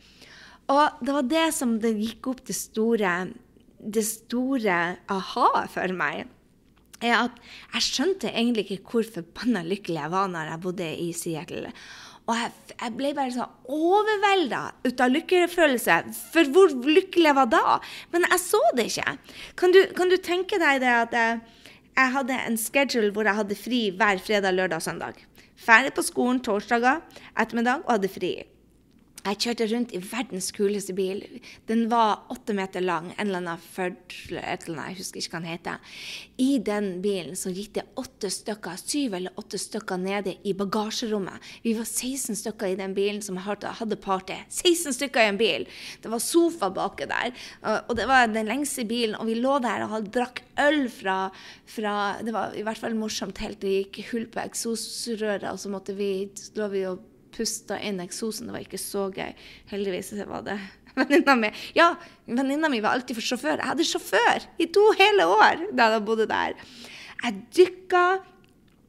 Og 0.68 1.04
det 1.04 1.14
var 1.16 1.28
det 1.28 1.46
som 1.56 1.78
det 1.82 1.96
gikk 1.96 2.28
opp 2.30 2.42
det 2.46 2.56
store, 2.56 3.14
det 3.78 4.04
store 4.04 4.80
aha 5.10 5.64
for 5.72 5.96
meg 5.96 6.26
er 6.98 7.14
at 7.14 7.36
jeg 7.74 7.86
skjønte 7.86 8.30
egentlig 8.32 8.64
ikke 8.66 8.92
hvor 8.92 9.06
forbanna 9.06 9.62
lykkelig 9.66 10.00
jeg 10.00 10.12
var 10.12 10.30
når 10.32 10.52
jeg 10.52 10.62
bodde 10.64 10.88
i 10.98 11.08
Seattle. 11.14 11.72
Og 12.28 12.36
jeg, 12.36 12.50
jeg 12.74 12.94
ble 12.98 13.12
bare 13.16 13.32
så 13.32 13.46
overvelda 13.72 14.60
ut 14.84 15.00
av 15.00 15.12
lykkefølelse. 15.14 15.96
For 16.34 16.50
hvor 16.52 16.74
lykkelig 16.84 17.30
jeg 17.30 17.38
var 17.38 17.48
da. 17.52 17.78
Men 18.12 18.26
jeg 18.28 18.42
så 18.42 18.60
det 18.76 18.90
ikke. 18.90 19.16
Kan 19.60 19.72
du, 19.72 19.80
kan 19.96 20.12
du 20.12 20.18
tenke 20.20 20.60
deg 20.60 20.82
det 20.84 20.92
at 20.92 21.16
jeg, 21.16 21.40
jeg, 21.94 22.12
hadde 22.18 22.42
en 22.50 22.60
schedule 22.60 23.10
hvor 23.16 23.28
jeg 23.28 23.40
hadde 23.40 23.58
fri 23.58 23.80
hver 23.96 24.20
fredag, 24.24 24.54
lørdag 24.58 24.82
og 24.82 24.86
søndag. 24.90 25.24
Ferdig 25.58 25.94
på 25.96 26.04
skolen 26.06 26.42
torsdager 26.44 27.00
ettermiddag 27.32 27.86
og 27.86 27.96
hadde 27.96 28.12
fri. 28.12 28.32
Jeg 29.18 29.38
kjørte 29.42 29.66
rundt 29.72 29.92
i 29.92 29.98
verdens 30.00 30.48
kuleste 30.54 30.94
bil. 30.96 31.20
Den 31.68 31.88
var 31.90 32.28
åtte 32.32 32.54
meter 32.56 32.84
lang. 32.84 33.10
En 33.16 33.26
eller 33.26 33.40
annen 33.42 33.60
Ford 33.60 34.14
eller 34.30 34.44
annet, 34.54 34.92
jeg 34.92 34.98
husker 35.00 35.20
ikke 35.20 35.32
hva 35.34 35.40
den 35.42 35.50
heter. 35.50 35.96
I 36.40 36.48
den 36.64 36.86
bilen 37.04 37.36
så 37.38 37.50
gikk 37.52 37.74
det 37.76 37.84
åtte 37.98 38.30
stykker, 38.32 38.78
syv 38.78 39.16
eller 39.18 39.40
åtte 39.40 39.58
stykker 39.60 40.00
nede 40.00 40.36
i 40.46 40.54
bagasjerommet. 40.56 41.50
Vi 41.66 41.74
var 41.76 41.88
16 41.88 42.38
stykker 42.38 42.72
i 42.72 42.78
den 42.78 42.94
bilen 42.96 43.20
som 43.24 43.40
hadde 43.42 44.00
party. 44.04 44.38
16 44.46 44.96
stykker 45.00 45.26
i 45.26 45.32
en 45.32 45.40
bil! 45.40 45.66
Det 46.02 46.12
var 46.12 46.22
sofa 46.22 46.70
baki 46.72 47.10
der. 47.10 47.34
Og 47.88 47.94
det 47.98 48.08
var 48.08 48.30
den 48.30 48.48
lengste 48.48 48.86
bilen. 48.88 49.18
Og 49.18 49.28
vi 49.28 49.36
lå 49.42 49.58
der 49.64 49.88
og 49.88 50.08
drakk 50.14 50.44
øl 50.62 50.86
fra, 50.92 51.18
fra 51.66 51.98
Det 52.24 52.32
var 52.34 52.56
i 52.56 52.64
hvert 52.64 52.80
fall 52.80 52.96
morsomt 52.96 53.42
helt. 53.42 53.60
Det 53.60 53.76
gikk 53.82 54.02
hull 54.12 54.26
på 54.30 54.46
eksosrøret, 54.46 55.50
og 55.50 55.58
så 55.60 55.74
måtte 55.74 55.98
vi, 55.98 56.12
lå 56.56 56.72
vi 56.72 56.86
og 56.88 57.02
pusta 57.34 57.78
inn 57.80 58.00
eksosen. 58.04 58.48
Det 58.48 58.56
var 58.56 58.64
ikke 58.64 58.80
så 58.80 59.08
gøy. 59.14 59.32
Heldigvis 59.72 60.12
var 60.28 60.44
det 60.46 60.58
venninna 60.98 61.36
mi. 61.38 61.52
Ja, 61.78 61.92
venninna 62.26 62.70
mi 62.72 62.82
var 62.84 62.96
alltid 62.98 63.18
for 63.18 63.28
sjåfør. 63.32 63.60
Jeg 63.60 63.70
hadde 63.72 63.88
sjåfør 63.88 64.48
i 64.58 64.68
to 64.74 64.84
hele 64.98 65.28
år 65.34 65.68
da 65.76 65.92
jeg 65.94 66.06
bodde 66.08 66.28
der. 66.30 66.56
Jeg 67.24 67.38
dykka, 67.56 68.04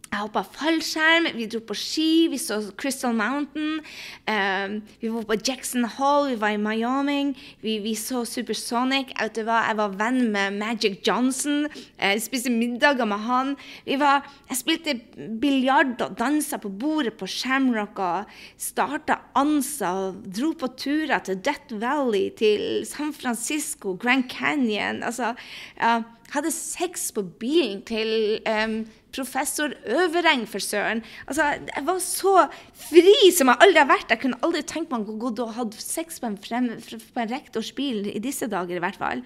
jeg 0.10 0.24
hoppa 0.24 0.42
fallskjerm, 0.42 1.28
vi 1.38 1.46
dro 1.46 1.60
på 1.70 1.76
ski, 1.78 2.28
vi 2.32 2.40
så 2.42 2.58
Crystal 2.80 3.14
Mountain. 3.14 3.78
Um, 4.26 4.80
vi 5.02 5.12
var 5.14 5.28
på 5.30 5.38
Jackson 5.38 5.86
Hall, 5.86 6.32
vi 6.32 6.40
var 6.42 6.56
i 6.56 6.62
Miami. 6.62 7.36
Vi, 7.62 7.76
vi 7.84 7.94
så 7.94 8.24
Supersonic. 8.26 9.14
Jeg, 9.14 9.46
var 9.46 9.94
venn 10.00 10.32
med 10.34 10.58
Magic 10.58 11.04
Johnson. 11.06 11.68
Jeg 12.00 12.24
spiste 12.26 12.50
middager 12.50 13.06
med 13.06 13.22
han. 13.28 13.56
Var, 13.86 14.26
jeg 14.50 14.58
spilte 14.58 14.98
biljard 15.42 16.02
og 16.02 16.18
dansa 16.18 16.58
på 16.58 16.74
bordet 16.74 17.14
på 17.20 17.30
Shamrock 17.30 18.02
og 18.02 18.38
starta 18.58 19.22
ANSA 19.38 19.94
og 20.08 20.24
dro 20.26 20.56
på 20.58 20.74
turer 20.74 21.22
til 21.22 21.38
Death 21.46 21.78
Valley, 21.78 22.32
til 22.34 22.82
San 22.90 23.14
Francisco, 23.14 23.94
Grand 23.94 24.26
Canyon. 24.32 25.04
Altså, 25.06 25.36
ja, 25.78 26.00
hadde 26.34 26.52
sex 26.54 27.10
på 27.16 27.24
bilen 27.42 27.82
til 27.88 28.40
um, 28.46 28.82
professor 29.16 29.74
Øvereng, 29.90 30.46
for 30.50 30.62
søren. 30.62 31.02
Altså, 31.28 31.48
jeg 31.66 31.86
var 31.88 32.00
så 32.04 32.34
fri 32.78 33.32
som 33.36 33.52
jeg 33.52 33.62
aldri 33.66 33.82
har 33.82 33.90
vært. 33.90 34.14
Jeg 34.14 34.24
kunne 34.24 34.42
aldri 34.46 34.64
tenkt 34.68 34.94
meg 34.94 35.10
å 35.10 35.18
gå 35.20 35.34
og 35.46 35.56
ha 35.58 35.66
sex 35.82 36.22
på 36.22 36.30
en, 36.30 36.38
frem, 36.42 36.72
på 36.78 37.24
en 37.24 37.34
rektors 37.34 37.72
bil 37.78 38.06
i 38.12 38.22
disse 38.24 38.50
dager, 38.52 38.78
i 38.78 38.84
hvert 38.84 39.00
fall. 39.02 39.24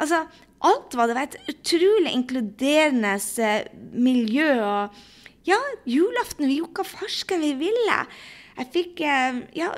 Altså, 0.00 0.24
alt 0.66 0.96
var 0.98 1.10
det 1.10 1.18
var 1.18 1.28
et 1.28 1.52
utrolig 1.52 2.14
inkluderende 2.14 3.14
eh, 3.44 3.68
miljø. 3.92 4.50
og 4.64 5.48
ja, 5.48 5.58
julaften 5.88 6.48
vi 6.48 6.58
gjorde 6.58 6.82
hva 6.82 6.88
farsken 6.88 7.44
vi 7.44 7.54
ville. 7.60 8.00
Jeg 8.58 8.72
fikk 8.74 9.04
eh, 9.06 9.44
ja, 9.60 9.70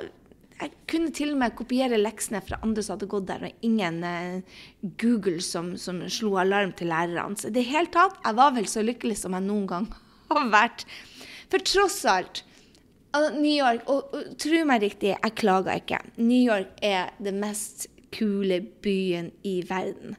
jeg 0.61 0.73
kunne 0.91 1.11
til 1.15 1.33
og 1.33 1.39
med 1.41 1.55
kopiere 1.57 1.97
leksene 1.97 2.41
fra 2.45 2.59
andre 2.61 2.83
som 2.85 2.95
hadde 2.95 3.09
gått 3.09 3.27
der, 3.31 3.47
og 3.47 3.65
ingen 3.65 4.03
eh, 4.05 4.59
Google 5.01 5.41
som, 5.41 5.73
som, 5.81 6.03
slo 6.11 6.35
alarm 6.41 6.75
til 6.77 6.91
lærerne. 6.91 7.37
Så 7.39 7.49
i 7.49 7.55
det 7.55 7.65
hele 7.71 7.89
tatt, 7.93 8.19
jeg 8.21 8.37
var 8.37 8.53
vel 8.57 8.69
så 8.69 8.83
lykkelig 8.85 9.17
som 9.23 9.37
jeg 9.37 9.47
noen 9.47 9.67
gang 9.69 9.89
har 10.31 10.51
vært. 10.53 10.85
For 11.51 11.63
tross 11.65 12.03
alt 12.09 12.43
New 13.11 13.51
York, 13.51 13.87
og, 13.91 14.13
og 14.15 14.35
tro 14.39 14.61
meg 14.67 14.85
riktig, 14.85 15.15
jeg 15.17 15.37
klager 15.39 15.81
ikke. 15.81 15.99
New 16.21 16.39
York 16.39 16.77
er 16.85 17.11
det 17.19 17.33
mest 17.35 17.89
kule 18.15 18.61
byen 18.83 19.31
i 19.47 19.59
verden. 19.67 20.15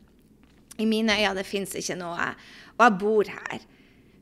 I 0.80 0.88
mine 0.88 1.14
øyne 1.16 1.38
det 1.38 1.46
fins 1.48 1.76
ikke 1.78 1.96
noe. 2.00 2.32
Og 2.78 2.84
jeg 2.84 2.98
bor 3.00 3.30
her. 3.30 3.64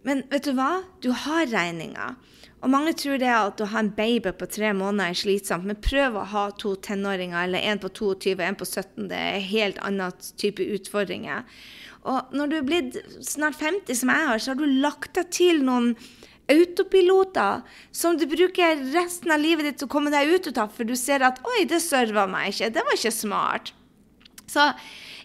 Men 0.07 0.23
vet 0.31 0.47
du 0.47 0.55
hva? 0.57 0.83
Du 1.03 1.11
har 1.25 1.49
regninger. 1.50 2.17
Og 2.61 2.69
mange 2.69 2.93
tror 2.99 3.17
det 3.21 3.31
at 3.33 3.61
å 3.62 3.69
ha 3.73 3.81
en 3.81 3.93
baby 3.97 4.35
på 4.37 4.49
tre 4.52 4.73
måneder 4.76 5.14
er 5.14 5.19
slitsomt, 5.19 5.64
men 5.69 5.79
prøv 5.81 6.19
å 6.21 6.26
ha 6.29 6.45
to 6.61 6.75
tenåringer, 6.85 7.47
eller 7.47 7.64
en 7.71 7.81
på 7.81 7.88
22 7.88 8.35
og 8.37 8.43
en 8.45 8.59
på 8.61 8.69
17. 8.69 9.07
Det 9.09 9.21
er 9.21 9.47
helt 9.49 9.81
annen 9.87 10.26
type 10.40 10.67
utfordringer. 10.76 11.47
Og 12.05 12.35
når 12.37 12.50
du 12.50 12.57
er 12.59 12.67
blitt 12.69 12.99
snart 13.25 13.57
50, 13.61 13.97
som 13.97 14.12
jeg 14.12 14.29
har, 14.29 14.43
så 14.43 14.52
har 14.52 14.61
du 14.61 14.81
lagt 14.85 15.14
deg 15.17 15.33
til 15.33 15.64
noen 15.64 15.95
autopiloter 16.50 17.62
som 17.95 18.17
du 18.19 18.26
bruker 18.29 18.81
resten 18.93 19.33
av 19.33 19.40
livet 19.40 19.69
ditt 19.69 19.81
til 19.81 19.88
å 19.88 19.93
komme 19.93 20.12
deg 20.12 20.29
ut 20.29 20.50
av, 20.59 20.73
for 20.75 20.85
du 20.85 20.97
ser 20.99 21.23
at 21.25 21.38
'oi, 21.47 21.64
det 21.64 21.81
serva 21.85 22.26
meg 22.29 22.50
ikke', 22.50 22.73
det 22.75 22.85
var 22.85 22.99
ikke 22.99 23.14
smart. 23.14 23.73
Så 24.50 24.67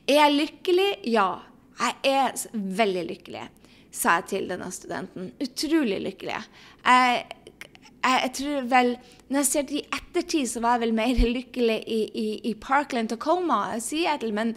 er 0.05 0.21
jeg 0.21 0.37
lykkelig? 0.39 0.89
Ja. 1.09 1.41
Jeg 1.75 1.95
er 2.07 2.31
veldig 2.53 3.07
lykkelig 3.09 3.47
sa 3.95 4.19
jeg 4.19 4.29
til 4.31 4.47
denne 4.51 4.69
studenten. 4.73 5.31
Utrolig 5.43 5.99
lykkelig. 6.03 6.39
Jeg, 6.85 7.21
jeg, 7.55 8.17
jeg, 8.21 8.31
tror 8.39 8.65
vel 8.71 8.95
Når 9.29 9.39
jeg 9.39 9.49
ser 9.49 9.69
det 9.69 9.77
i 9.79 9.85
ettertid, 9.97 10.49
så 10.51 10.63
var 10.63 10.75
jeg 10.75 10.85
vel 10.85 10.97
mer 10.97 11.21
lykkelig 11.37 11.77
i, 11.87 12.01
i, 12.13 12.27
i 12.51 12.53
Parkland, 12.61 13.09
Tacoma, 13.09 13.79
Seattle. 13.81 14.33
Men, 14.35 14.53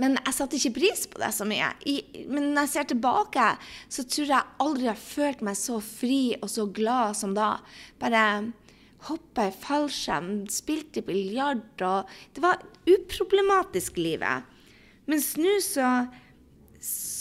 men 0.00 0.16
jeg 0.18 0.36
satte 0.36 0.58
ikke 0.58 0.78
pris 0.80 1.04
på 1.10 1.20
det 1.22 1.30
så 1.36 1.46
mye. 1.48 1.68
I, 1.86 2.00
men 2.26 2.50
når 2.54 2.66
jeg 2.66 2.74
ser 2.74 2.88
tilbake, 2.94 3.52
så 3.92 4.06
tror 4.08 4.34
jeg 4.34 4.56
aldri 4.64 4.90
har 4.90 5.04
følt 5.04 5.44
meg 5.46 5.60
så 5.60 5.78
fri 5.84 6.22
og 6.40 6.50
så 6.50 6.66
glad 6.80 7.20
som 7.20 7.36
da. 7.36 7.52
Bare 8.02 8.24
hoppa 9.08 9.46
i 9.48 9.54
fallskjerm, 9.54 10.32
spilte 10.52 11.04
biljard 11.06 11.84
og 11.86 12.10
Det 12.34 12.42
var 12.44 12.60
uproblematisk, 12.90 13.96
livet. 14.00 14.48
Mens 15.08 15.32
nå 15.40 15.56
så 15.64 15.86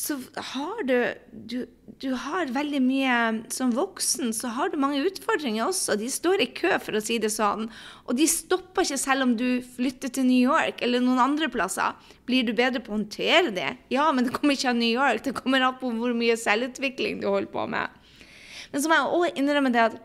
så 0.10 0.16
har 0.52 0.80
du, 0.90 0.96
du, 1.32 1.58
du 2.02 2.08
har 2.18 2.50
veldig 2.56 2.80
mye 2.82 3.18
Som 3.54 3.74
voksen 3.78 4.34
så 4.36 4.50
har 4.56 4.72
du 4.72 4.80
mange 4.82 5.04
utfordringer 5.06 5.68
også. 5.68 5.98
De 6.00 6.10
står 6.12 6.44
i 6.44 6.50
kø, 6.58 6.72
for 6.82 6.98
å 6.98 7.04
si 7.04 7.20
det 7.22 7.32
sånn. 7.34 7.68
Og 8.08 8.18
de 8.18 8.26
stopper 8.30 8.88
ikke 8.88 9.00
selv 9.02 9.28
om 9.28 9.36
du 9.38 9.62
flytter 9.78 10.14
til 10.16 10.28
New 10.30 10.42
York 10.42 10.82
eller 10.86 11.04
noen 11.06 11.22
andre 11.22 11.52
plasser. 11.54 11.96
Blir 12.30 12.48
du 12.48 12.56
bedre 12.58 12.82
på 12.84 12.94
å 12.94 12.98
håndtere 12.98 13.54
det? 13.56 13.72
Ja, 13.94 14.10
men 14.16 14.28
det 14.28 14.34
kommer 14.36 14.58
ikke 14.58 14.74
av 14.74 14.80
New 14.82 14.92
York. 14.92 15.24
Det 15.28 15.36
kommer 15.38 15.66
an 15.66 15.78
på 15.80 15.94
hvor 15.96 16.16
mye 16.18 16.38
selvutvikling 16.40 17.22
du 17.22 17.30
holder 17.30 17.52
på 17.54 17.66
med. 17.70 17.98
Men 18.74 18.84
så 18.84 18.90
må 18.90 18.98
jeg 19.00 19.20
òg 19.20 19.42
innrømme 19.42 19.74
det 19.74 19.86
at 19.88 20.00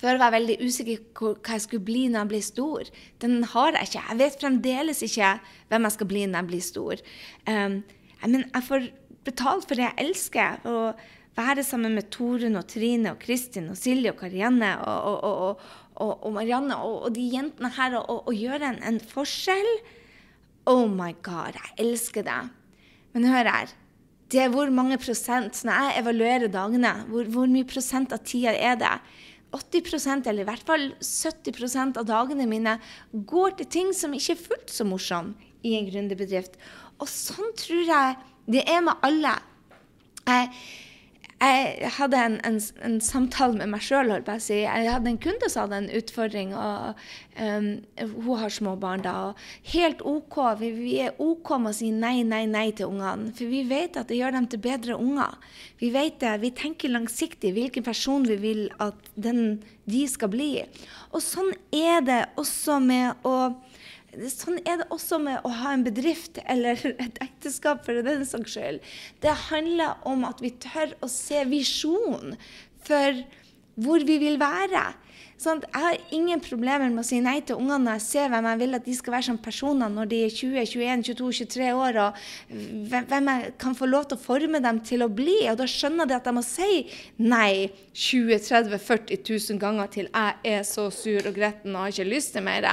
før 0.00 0.16
var 0.20 0.30
jeg 0.30 0.36
veldig 0.38 0.56
usikker 0.64 1.00
på 1.18 1.32
hva 1.34 1.56
jeg 1.56 1.64
skulle 1.66 1.84
bli 1.84 2.06
når 2.08 2.22
jeg 2.22 2.30
blir 2.32 2.44
stor. 2.46 2.90
Den 3.20 3.40
har 3.52 3.76
jeg 3.76 3.90
ikke. 3.90 4.04
Jeg 4.08 4.20
vet 4.20 4.42
fremdeles 4.44 5.02
ikke 5.04 5.32
hvem 5.72 5.88
jeg 5.88 5.96
skal 5.96 6.10
bli 6.12 6.26
når 6.26 6.38
jeg 6.38 6.50
blir 6.52 6.64
stor. 6.64 7.02
Um, 7.48 7.80
men 8.24 8.44
jeg 8.46 8.66
får 8.68 8.88
betalt 9.30 9.66
for 9.68 9.78
det 9.78 9.86
jeg 9.88 10.08
elsker. 10.08 10.60
Å 10.66 10.92
være 11.38 11.64
sammen 11.66 11.96
med 11.96 12.10
Torunn 12.12 12.58
og 12.58 12.68
Trine 12.70 13.14
og 13.14 13.20
Kristin 13.22 13.70
og 13.72 13.78
Silje 13.78 14.12
og 14.12 14.20
Karianne 14.20 14.74
og, 14.82 15.26
og, 15.26 15.66
og, 16.00 16.14
og 16.26 16.34
Marianne 16.36 16.78
og, 16.84 17.10
de 17.16 17.26
jentene 17.34 17.70
her 17.76 17.98
og, 18.00 18.30
gjøre 18.34 18.74
en, 18.74 18.80
en, 18.86 19.00
forskjell. 19.12 19.70
Oh 20.70 20.86
my 20.90 21.12
God, 21.24 21.56
jeg 21.56 21.76
elsker 21.86 22.26
det. 22.26 22.40
Men 23.14 23.30
hør 23.30 23.50
her. 23.54 23.74
Det 24.30 24.44
er 24.44 24.52
hvor 24.52 24.68
mange 24.70 24.94
prosent 25.02 25.64
Når 25.66 25.74
jeg 25.74 26.02
evaluerer 26.04 26.52
dagene, 26.52 26.92
hvor, 27.10 27.26
hvor 27.34 27.48
mye 27.50 27.66
prosent 27.66 28.12
av 28.14 28.22
tida 28.22 28.52
er 28.54 28.78
det? 28.78 28.94
80% 29.50 30.28
eller 30.30 30.44
i 30.44 30.46
hvert 30.46 30.66
fall 30.66 30.84
70% 31.02 31.98
av 31.98 32.06
dagene 32.06 32.46
mine 32.46 32.76
går 33.10 33.56
til 33.58 33.66
ting 33.66 33.88
som 33.96 34.14
ikke 34.14 34.36
er 34.36 34.44
fullt 34.44 34.70
så 34.70 34.86
morsomme 34.86 35.34
i 35.66 35.74
en 35.74 35.88
gründerbedrift. 35.88 36.54
Og 37.02 37.10
sånn 37.10 37.50
tror 37.58 37.82
jeg 37.88 38.18
det 38.52 38.66
er 38.68 38.84
med 38.84 39.06
alle. 39.06 39.34
Jeg, 40.28 40.50
jeg 41.40 41.90
hadde 41.96 42.18
en, 42.20 42.34
en, 42.44 42.58
en, 42.84 42.98
samtale 43.00 43.56
med 43.56 43.70
meg 43.72 43.84
sjøl. 43.84 44.10
Si. 44.42 44.58
Jeg 44.60 44.90
hadde 44.92 45.08
en 45.08 45.20
kunde 45.22 45.48
som 45.48 45.64
hadde 45.64 45.78
en 45.80 45.88
utfordring. 45.96 46.52
og 46.52 46.98
um, 47.40 47.70
Hun 47.96 48.42
har 48.42 48.52
små 48.52 48.74
barn 48.80 49.04
da. 49.06 49.14
og 49.30 49.72
Helt 49.72 50.04
OK. 50.04 50.36
Vi, 50.60 50.70
vi, 50.76 50.98
er 51.06 51.16
OK 51.16 51.54
med 51.56 51.72
å 51.72 51.78
si 51.78 51.88
nei, 51.96 52.20
nei, 52.28 52.44
nei 52.50 52.66
til 52.76 52.92
ungene. 52.92 53.32
For 53.38 53.48
vi 53.48 53.64
vet 53.70 53.96
at 53.96 54.12
det 54.12 54.20
gjør 54.20 54.36
dem 54.36 54.50
til 54.52 54.62
bedre 54.66 55.00
unger. 55.00 55.40
Vi 55.80 55.92
vet 55.96 56.20
det, 56.20 56.36
vi 56.44 56.52
tenker 56.52 56.92
langsiktig 56.92 57.54
hvilken 57.56 57.88
person 57.88 58.28
vi 58.28 58.36
vil 58.42 58.66
at 58.84 59.10
den, 59.16 59.62
de 59.88 60.04
skal 60.12 60.34
bli. 60.34 60.52
Og 61.14 61.24
sånn 61.24 61.54
er 61.72 62.04
det 62.04 62.22
også 62.40 62.76
med 62.84 63.24
å 63.24 63.54
Sånn 64.30 64.58
er 64.66 64.80
det 64.80 64.88
også 64.90 65.20
med 65.22 65.44
å 65.46 65.52
ha 65.60 65.74
en 65.74 65.84
bedrift 65.86 66.40
eller 66.50 66.80
et 67.06 67.20
ekteskap, 67.22 67.84
for 67.86 68.00
den 68.06 68.24
saks 68.26 68.56
skyld. 68.56 68.80
Det 69.22 69.36
handler 69.50 70.00
om 70.08 70.26
at 70.28 70.42
vi 70.42 70.54
tør 70.62 70.96
å 71.04 71.10
se 71.10 71.44
visjon 71.50 72.34
for 72.86 73.22
hvor 73.80 74.02
vi 74.04 74.18
vil 74.20 74.40
være. 74.40 74.82
Sånn, 75.40 75.62
jeg 75.64 75.80
har 75.80 75.96
ingen 76.12 76.40
problemer 76.44 76.90
med 76.90 77.00
å 77.00 77.06
si 77.06 77.16
nei 77.24 77.38
til 77.48 77.56
ungene 77.56 77.78
når 77.86 77.94
jeg 77.96 78.04
ser 78.04 78.26
hvem 78.28 78.44
jeg 78.50 78.60
vil 78.60 78.76
at 78.76 78.84
de 78.84 78.96
skal 78.98 79.14
være 79.14 79.26
som 79.30 79.38
personer 79.40 79.92
når 79.92 80.10
de 80.10 80.18
er 80.26 80.34
20, 80.36 80.58
21, 80.68 81.04
22, 81.06 81.28
23 81.38 81.70
år, 81.72 81.98
og 82.02 82.18
hvem 82.92 83.30
jeg 83.32 83.54
kan 83.62 83.76
få 83.78 83.88
lov 83.88 84.10
til 84.10 84.18
å 84.18 84.24
forme 84.26 84.60
dem 84.60 84.82
til 84.84 85.06
å 85.06 85.08
bli. 85.08 85.38
Og 85.48 85.56
da 85.62 85.68
skjønner 85.70 86.10
de 86.10 86.18
at 86.18 86.28
jeg 86.28 86.36
må 86.36 86.42
si 86.44 86.82
nei 87.24 87.70
20 87.94 88.42
30 88.50 88.84
40 88.84 89.22
000 89.30 89.62
ganger 89.62 89.94
til 89.94 90.10
jeg 90.10 90.52
er 90.58 90.66
så 90.68 90.90
sur 90.92 91.30
og 91.30 91.40
gretten 91.40 91.72
og 91.72 91.86
har 91.86 91.94
ikke 91.94 92.10
lyst 92.10 92.36
til 92.36 92.44
mer. 92.44 92.68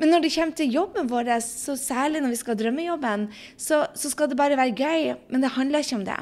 Men 0.00 0.10
når 0.10 0.24
det 0.24 0.32
kommer 0.34 0.58
til 0.58 0.74
jobben 0.74 1.08
vår, 1.10 1.30
så 1.44 1.76
særlig 1.78 2.22
når 2.22 2.34
vi 2.34 2.40
skal 2.40 2.56
ha 2.56 2.62
drømmejobben, 2.62 3.28
så, 3.56 3.84
så, 3.94 4.10
skal 4.10 4.30
det 4.30 4.38
bare 4.38 4.58
være 4.58 4.74
gøy. 4.74 5.14
Men 5.30 5.44
det 5.44 5.54
handler 5.54 5.84
ikke 5.84 6.00
om 6.00 6.04
det. 6.08 6.20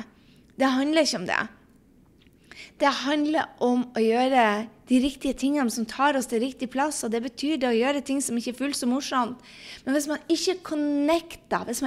Det 0.60 0.68
handler 0.68 1.06
ikke 1.06 1.20
om 1.22 1.26
det. 1.30 1.40
Det 2.82 2.90
handler 3.04 3.48
om 3.62 3.84
å 3.96 4.02
gjøre 4.02 4.44
de 4.90 4.98
riktige 5.00 5.36
tingene 5.38 5.72
som 5.72 5.86
tar 5.88 6.18
oss 6.18 6.28
til 6.28 6.42
riktig 6.42 6.68
plass. 6.72 7.00
Og 7.06 7.12
det 7.14 7.22
betyr 7.24 7.56
det 7.62 7.70
å 7.70 7.76
gjøre 7.76 8.04
ting 8.04 8.20
som 8.24 8.36
ikke 8.36 8.52
er 8.52 8.60
fullt 8.60 8.78
så 8.78 8.88
morsomt. 8.90 9.40
Men 9.86 9.96
hvis 9.96 10.08
man 10.10 10.24
ikke 10.32 10.58
connecter, 10.72 11.64
hvis 11.68 11.82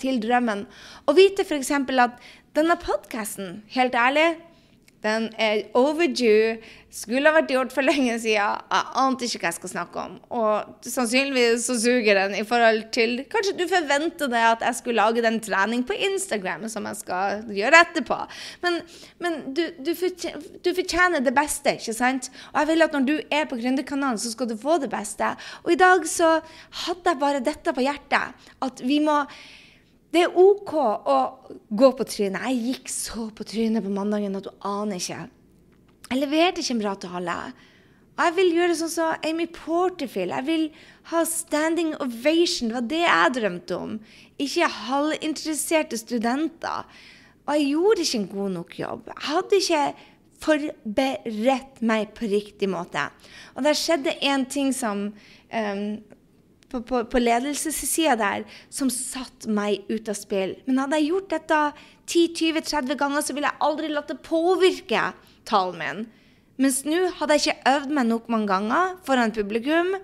til 0.00 0.18
drømmen, 0.22 0.66
og 1.06 1.18
vite 1.18 1.46
f.eks. 1.46 1.70
at 1.70 2.30
denne 2.56 2.78
podkasten, 2.82 3.60
helt 3.76 3.94
ærlig 3.94 4.32
Den 5.00 5.30
er 5.40 5.62
overdue. 5.78 6.58
Skulle 6.92 7.30
ha 7.30 7.36
vært 7.38 7.52
gjort 7.54 7.72
for 7.72 7.86
lenge 7.86 8.16
siden. 8.18 8.34
Jeg 8.34 8.86
ante 8.98 9.24
ikke 9.24 9.38
hva 9.40 9.50
jeg 9.52 9.56
skal 9.60 9.70
snakke 9.72 10.02
om. 10.02 10.16
Og 10.34 10.88
sannsynligvis 10.90 11.68
så 11.70 11.76
suger 11.80 12.18
den 12.18 12.34
i 12.40 12.42
forhold 12.46 12.82
til 12.94 13.22
Kanskje 13.30 13.54
du 13.56 13.62
forventer 13.70 14.30
deg 14.32 14.46
at 14.48 14.64
jeg 14.66 14.78
skulle 14.80 14.98
lage 15.00 15.22
den 15.24 15.38
trening 15.44 15.84
på 15.86 15.96
Instagram 16.08 16.66
som 16.72 16.88
jeg 16.90 16.98
skal 16.98 17.44
gjøre 17.56 17.84
etterpå. 17.86 18.18
Men, 18.64 18.80
men 19.22 19.38
du, 19.56 19.62
du, 19.78 19.92
fortjener, 19.96 20.50
du, 20.60 20.72
fortjener 20.76 21.24
det 21.24 21.34
beste, 21.36 21.76
ikke 21.78 21.96
sant? 21.96 22.28
Og 22.50 22.60
jeg 22.60 22.72
vil 22.72 22.88
at 22.88 22.98
når 22.98 23.06
du 23.06 23.14
er 23.22 23.48
på 23.48 23.60
Gründerkanalen, 23.60 24.20
så 24.20 24.34
skal 24.34 24.50
du 24.50 24.58
få 24.60 24.76
det 24.82 24.90
beste. 24.92 25.32
Og 25.64 25.72
i 25.72 25.80
dag 25.80 26.04
så 26.10 26.36
hadde 26.84 27.14
jeg 27.14 27.22
bare 27.22 27.44
dette 27.46 27.72
på 27.76 27.86
hjertet. 27.86 28.50
At 28.66 28.84
vi 28.84 28.98
må 29.04 29.22
det 30.10 30.24
er 30.26 30.38
OK 30.42 30.72
å 30.74 31.18
gå 31.70 31.90
på 31.94 32.06
trynet. 32.08 32.46
Jeg 32.50 32.62
gikk 32.70 32.90
så 32.90 33.28
på 33.34 33.46
trynet 33.46 33.84
på 33.84 33.92
mandagen 33.94 34.38
at 34.38 34.48
du 34.48 34.50
aner 34.66 34.98
ikke. 34.98 35.20
Jeg 36.10 36.18
leverte 36.18 36.64
ikke 36.64 36.74
en 36.74 36.82
bra 36.82 36.94
tale. 36.98 37.36
Og 38.16 38.24
jeg 38.26 38.36
vil 38.36 38.50
gjøre 38.58 38.74
sånn 38.76 38.92
som 38.92 39.26
Amy 39.28 39.46
Porterfield. 39.54 40.34
Jeg 40.34 40.46
vil 40.48 40.66
ha 41.12 41.22
standing 41.24 41.94
ovation. 42.02 42.72
Det 42.72 42.76
var 42.76 42.88
det 42.90 43.04
jeg 43.04 43.34
drømte 43.38 43.78
om. 43.78 43.94
Ikke 44.42 44.72
halvinteresserte 44.90 46.00
studenter. 46.00 46.90
Og 47.46 47.54
jeg 47.54 47.70
gjorde 47.70 48.04
ikke 48.04 48.18
en 48.18 48.30
god 48.34 48.56
nok 48.58 48.74
jobb. 48.80 49.12
Jeg 49.14 49.26
hadde 49.30 49.62
ikke 49.62 49.84
forberedt 50.40 51.80
meg 51.86 52.12
på 52.16 52.28
riktig 52.32 52.68
måte. 52.72 53.06
Og 53.54 53.64
det 53.64 53.76
skjedde 53.78 54.18
en 54.26 54.46
ting 54.50 54.74
som 54.76 55.06
um, 55.08 55.84
på, 56.70 56.80
på, 56.86 57.02
på 57.10 57.22
ledelsessida 57.22 58.16
der 58.18 58.46
som 58.72 58.90
satte 58.92 59.50
meg 59.50 59.84
ut 59.90 60.08
av 60.10 60.18
spill. 60.18 60.54
Men 60.66 60.84
hadde 60.84 61.00
jeg 61.00 61.10
gjort 61.10 61.34
dette 61.34 61.60
10-20-30 62.10 62.98
ganger, 63.00 63.24
så 63.24 63.36
ville 63.36 63.50
jeg 63.50 63.62
aldri 63.66 63.90
latt 63.90 64.10
det 64.10 64.20
påvirke 64.26 65.10
talen 65.48 65.80
min. 65.80 66.08
Mens 66.60 66.82
nå 66.84 67.06
hadde 67.18 67.36
jeg 67.36 67.46
ikke 67.46 67.74
øvd 67.74 67.94
meg 67.96 68.08
nok 68.10 68.28
mange 68.32 68.50
ganger 68.50 68.96
foran 69.06 69.32
publikum. 69.34 69.94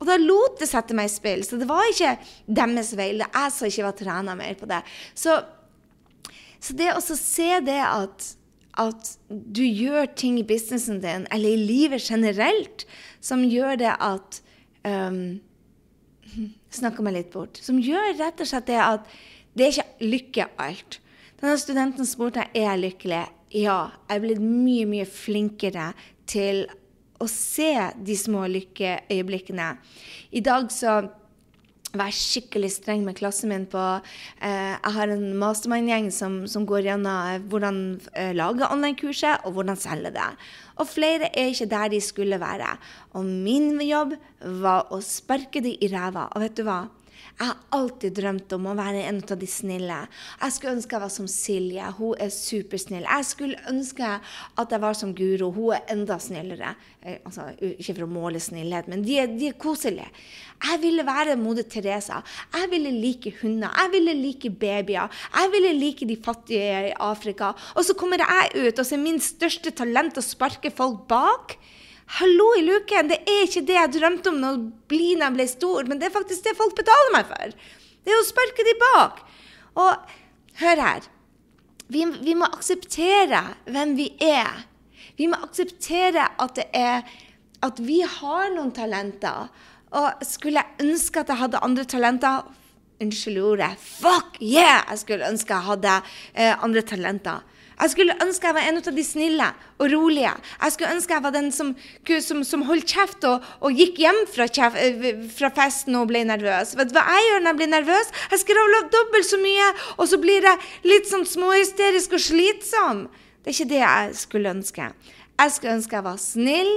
Og 0.00 0.06
da 0.08 0.18
lot 0.20 0.60
det 0.60 0.68
sette 0.70 0.94
meg 0.96 1.08
i 1.08 1.14
spill. 1.14 1.42
Så 1.46 1.58
det 1.58 1.68
var 1.70 1.86
ikke 1.88 2.16
deres 2.60 2.92
feil. 2.96 3.22
Det 3.22 3.28
er 3.30 3.46
jeg 3.46 3.56
som 3.56 3.70
ikke 3.70 3.86
var 3.88 3.98
trena 3.98 4.38
mer 4.38 4.56
på 4.58 4.68
det. 4.70 4.80
Så, 5.16 5.38
så 6.62 6.76
det 6.78 6.92
å 6.94 7.02
se 7.04 7.50
det 7.66 7.80
at, 7.86 8.28
at 8.84 9.14
du 9.28 9.64
gjør 9.64 10.10
ting 10.18 10.38
i 10.40 10.46
businessen 10.46 11.00
din, 11.02 11.26
eller 11.34 11.56
i 11.56 11.66
livet 11.72 12.04
generelt, 12.04 12.86
som 13.24 13.46
gjør 13.46 13.80
det 13.80 13.94
at 13.96 14.40
um, 14.84 15.40
snakka 16.74 17.04
meg 17.04 17.18
litt 17.18 17.32
bort. 17.34 17.60
Som 17.62 17.80
gjør 17.82 18.14
rett 18.18 18.42
og 18.42 18.50
slett 18.50 18.68
det 18.70 18.80
at 18.82 19.08
det 19.54 19.66
er 19.66 19.74
ikke 19.74 20.08
lykke 20.12 20.46
alt. 20.62 20.98
Denne 21.40 21.56
studenten 21.60 22.08
spurte 22.08 22.46
er 22.50 22.68
jeg 22.68 22.82
lykkelig. 22.82 23.24
Ja, 23.54 23.78
jeg 24.08 24.16
er 24.16 24.24
blitt 24.24 24.42
mye, 24.42 24.86
mye 24.90 25.06
flinkere 25.06 25.92
til 26.30 26.64
å 27.22 27.28
se 27.30 27.70
de 28.02 28.16
små 28.18 28.46
lykkeøyeblikkene. 28.50 29.68
I 30.34 30.42
dag 30.44 30.72
så 30.74 30.96
var 31.98 32.10
jeg 32.10 32.18
skikkelig 32.18 32.70
streng 32.74 33.04
med 33.06 33.16
klassen 33.18 33.52
min 33.52 33.66
på 33.70 33.82
eh, 34.42 34.74
Jeg 34.74 34.94
har 34.96 35.12
en 35.14 35.26
mastermind-gjeng 35.40 36.10
som, 36.14 36.42
som, 36.50 36.66
går 36.66 36.88
gjennom 36.88 37.46
hvordan 37.52 37.80
eh, 38.12 38.32
lage 38.36 38.66
online-kurset 38.68 39.46
og 39.46 39.56
hvordan 39.58 39.80
selge 39.80 40.14
det. 40.14 40.28
Og 40.82 40.90
flere 40.90 41.30
er 41.30 41.52
ikke 41.52 41.70
der 41.70 41.92
de 41.94 42.00
skulle 42.02 42.40
være. 42.42 42.74
Og 43.14 43.24
min 43.24 43.78
jobb 43.84 44.16
var 44.64 44.90
å 44.92 45.00
sparke 45.04 45.62
dem 45.64 45.78
i 45.78 45.90
ræva. 45.92 46.28
Og 46.34 46.44
vet 46.44 46.58
du 46.58 46.64
hva? 46.66 46.84
Jeg 47.34 47.48
har 47.48 47.62
alltid 47.74 48.14
drømt 48.14 48.52
om 48.54 48.68
å 48.70 48.76
være 48.78 49.00
en 49.08 49.16
av 49.18 49.38
de 49.40 49.46
snille. 49.50 49.96
Jeg 50.38 50.54
skulle 50.54 50.76
ønske 50.76 50.94
jeg 50.94 51.02
var 51.02 51.10
som 51.10 51.26
Silje. 51.30 51.88
Hun 51.98 52.20
er 52.22 52.30
supersnill. 52.30 53.08
Jeg 53.08 53.26
skulle 53.26 53.62
ønske 53.72 54.10
at 54.62 54.74
jeg 54.74 54.82
var 54.84 54.94
som 54.94 55.14
Guro. 55.18 55.48
Hun 55.56 55.74
er 55.74 55.90
enda 55.90 56.20
snillere. 56.22 56.76
Eh, 57.02 57.18
altså, 57.26 57.48
ikke 57.58 57.96
for 57.96 58.06
å 58.06 58.12
måle 58.12 58.42
snillhet, 58.42 58.86
men 58.92 59.02
de 59.02 59.18
er, 59.18 59.34
de 59.34 59.50
er 59.50 59.58
koselige. 59.58 60.06
Jeg 60.62 60.80
ville 60.84 61.02
være 61.04 61.34
moder 61.40 61.66
Teresa. 61.66 62.22
Jeg 62.54 62.70
ville 62.70 62.94
like 63.02 63.34
hunder. 63.42 63.74
Jeg 63.82 63.94
ville 63.96 64.14
like 64.20 64.54
babyer. 64.62 65.20
Jeg 65.34 65.54
ville 65.56 65.74
like 65.74 66.06
de 66.06 66.20
fattige 66.22 66.80
i 66.92 66.96
Afrika. 67.02 67.50
Og 67.74 67.84
så 67.84 67.98
kommer 67.98 68.22
jeg 68.22 68.68
ut, 68.68 68.78
og 68.78 68.86
så 68.86 68.94
er 68.94 69.02
min 69.02 69.18
største 69.18 69.74
talent 69.74 70.22
å 70.22 70.24
sparke 70.24 70.70
folk 70.70 71.08
bak. 71.10 71.58
Hallo 72.06 72.50
i 72.58 72.62
luken! 72.62 73.08
Det 73.08 73.22
er 73.24 73.46
ikke 73.46 73.64
det 73.64 73.76
jeg 73.78 73.92
drømte 73.96 74.30
om 74.30 74.36
når 74.42 74.60
Blina 74.90 75.30
ble 75.32 75.46
stor, 75.48 75.88
men 75.88 75.98
det 75.98 76.10
er 76.10 76.14
faktisk 76.14 76.44
det 76.44 76.56
folk 76.58 76.76
betaler 76.76 77.14
meg 77.14 77.26
for. 77.30 77.54
Det 78.04 78.12
er 78.12 78.20
å 78.20 78.26
sparke 78.28 78.66
de 78.66 78.74
bak. 78.82 79.22
Og 79.80 80.16
hør 80.60 80.82
her. 80.84 81.08
Vi, 81.88 82.04
vi 82.24 82.34
må 82.38 82.48
akseptere 82.52 83.40
hvem 83.66 83.94
vi 83.96 84.10
er. 84.22 84.66
Vi 85.16 85.28
må 85.30 85.38
akseptere 85.46 86.28
at, 86.40 86.58
det 86.58 86.68
er, 86.76 87.08
at 87.64 87.80
vi 87.80 88.02
har 88.04 88.52
noen 88.52 88.72
talenter. 88.76 89.48
Og 89.94 90.26
skulle 90.26 90.60
jeg 90.60 90.90
ønske 90.90 91.22
at 91.22 91.32
jeg 91.32 91.42
hadde 91.44 91.64
andre 91.64 91.88
talenter 91.88 92.52
Unnskyld 93.02 93.40
ordet. 93.42 93.72
Fuck 93.82 94.36
yeah! 94.38 94.84
Jeg 94.86 95.00
skulle 95.00 95.26
ønske 95.26 95.50
jeg 95.50 95.66
hadde 95.66 95.94
eh, 95.98 96.52
andre 96.62 96.82
talenter. 96.86 97.42
Jeg 97.74 97.90
skulle 97.90 98.14
ønske 98.22 98.46
jeg 98.46 98.56
var 98.56 98.68
en 98.68 98.78
av 98.78 98.90
de 98.96 99.04
snille 99.04 99.46
og 99.82 99.86
rolige. 99.92 100.32
Jeg 100.62 100.74
skulle 100.74 100.92
ønske 100.94 101.16
jeg 101.16 101.24
var 101.24 101.34
den 101.34 101.50
som, 101.54 101.72
som, 102.26 102.44
som 102.46 102.66
holdt 102.68 102.94
kjeft 102.94 103.26
og, 103.28 103.48
og 103.60 103.80
gikk 103.80 103.98
hjem 104.04 104.20
fra, 104.30 104.46
kjeft, 104.46 104.78
eh, 104.78 105.24
fra, 105.34 105.50
festen 105.56 105.98
og 105.98 106.08
ble 106.12 106.22
nervøs. 106.28 106.76
Vet 106.78 106.92
du 106.92 106.96
hva 106.98 107.04
jeg 107.10 107.28
gjør 107.28 107.42
når 107.42 107.50
jeg 107.50 107.60
blir 107.62 107.72
nervøs? 107.72 108.12
Jeg 108.30 108.44
skravler 108.44 108.88
dobbelt 108.94 109.28
så 109.28 109.40
mye, 109.42 109.72
og 109.98 110.10
så 110.10 110.20
blir 110.22 110.46
jeg 110.50 110.70
litt 110.86 111.10
sånn 111.10 111.26
småhysterisk 111.28 112.14
og 112.14 112.24
slitsom. 112.28 113.04
Det 113.42 113.50
er 113.50 113.58
ikke 113.58 113.72
det 113.74 113.82
jeg 113.82 114.14
skulle 114.22 114.54
ønske. 114.54 114.92
Jeg 115.34 115.50
skulle 115.50 115.74
ønske 115.80 115.98
jeg 115.98 116.06
var 116.06 116.20
snill 116.22 116.72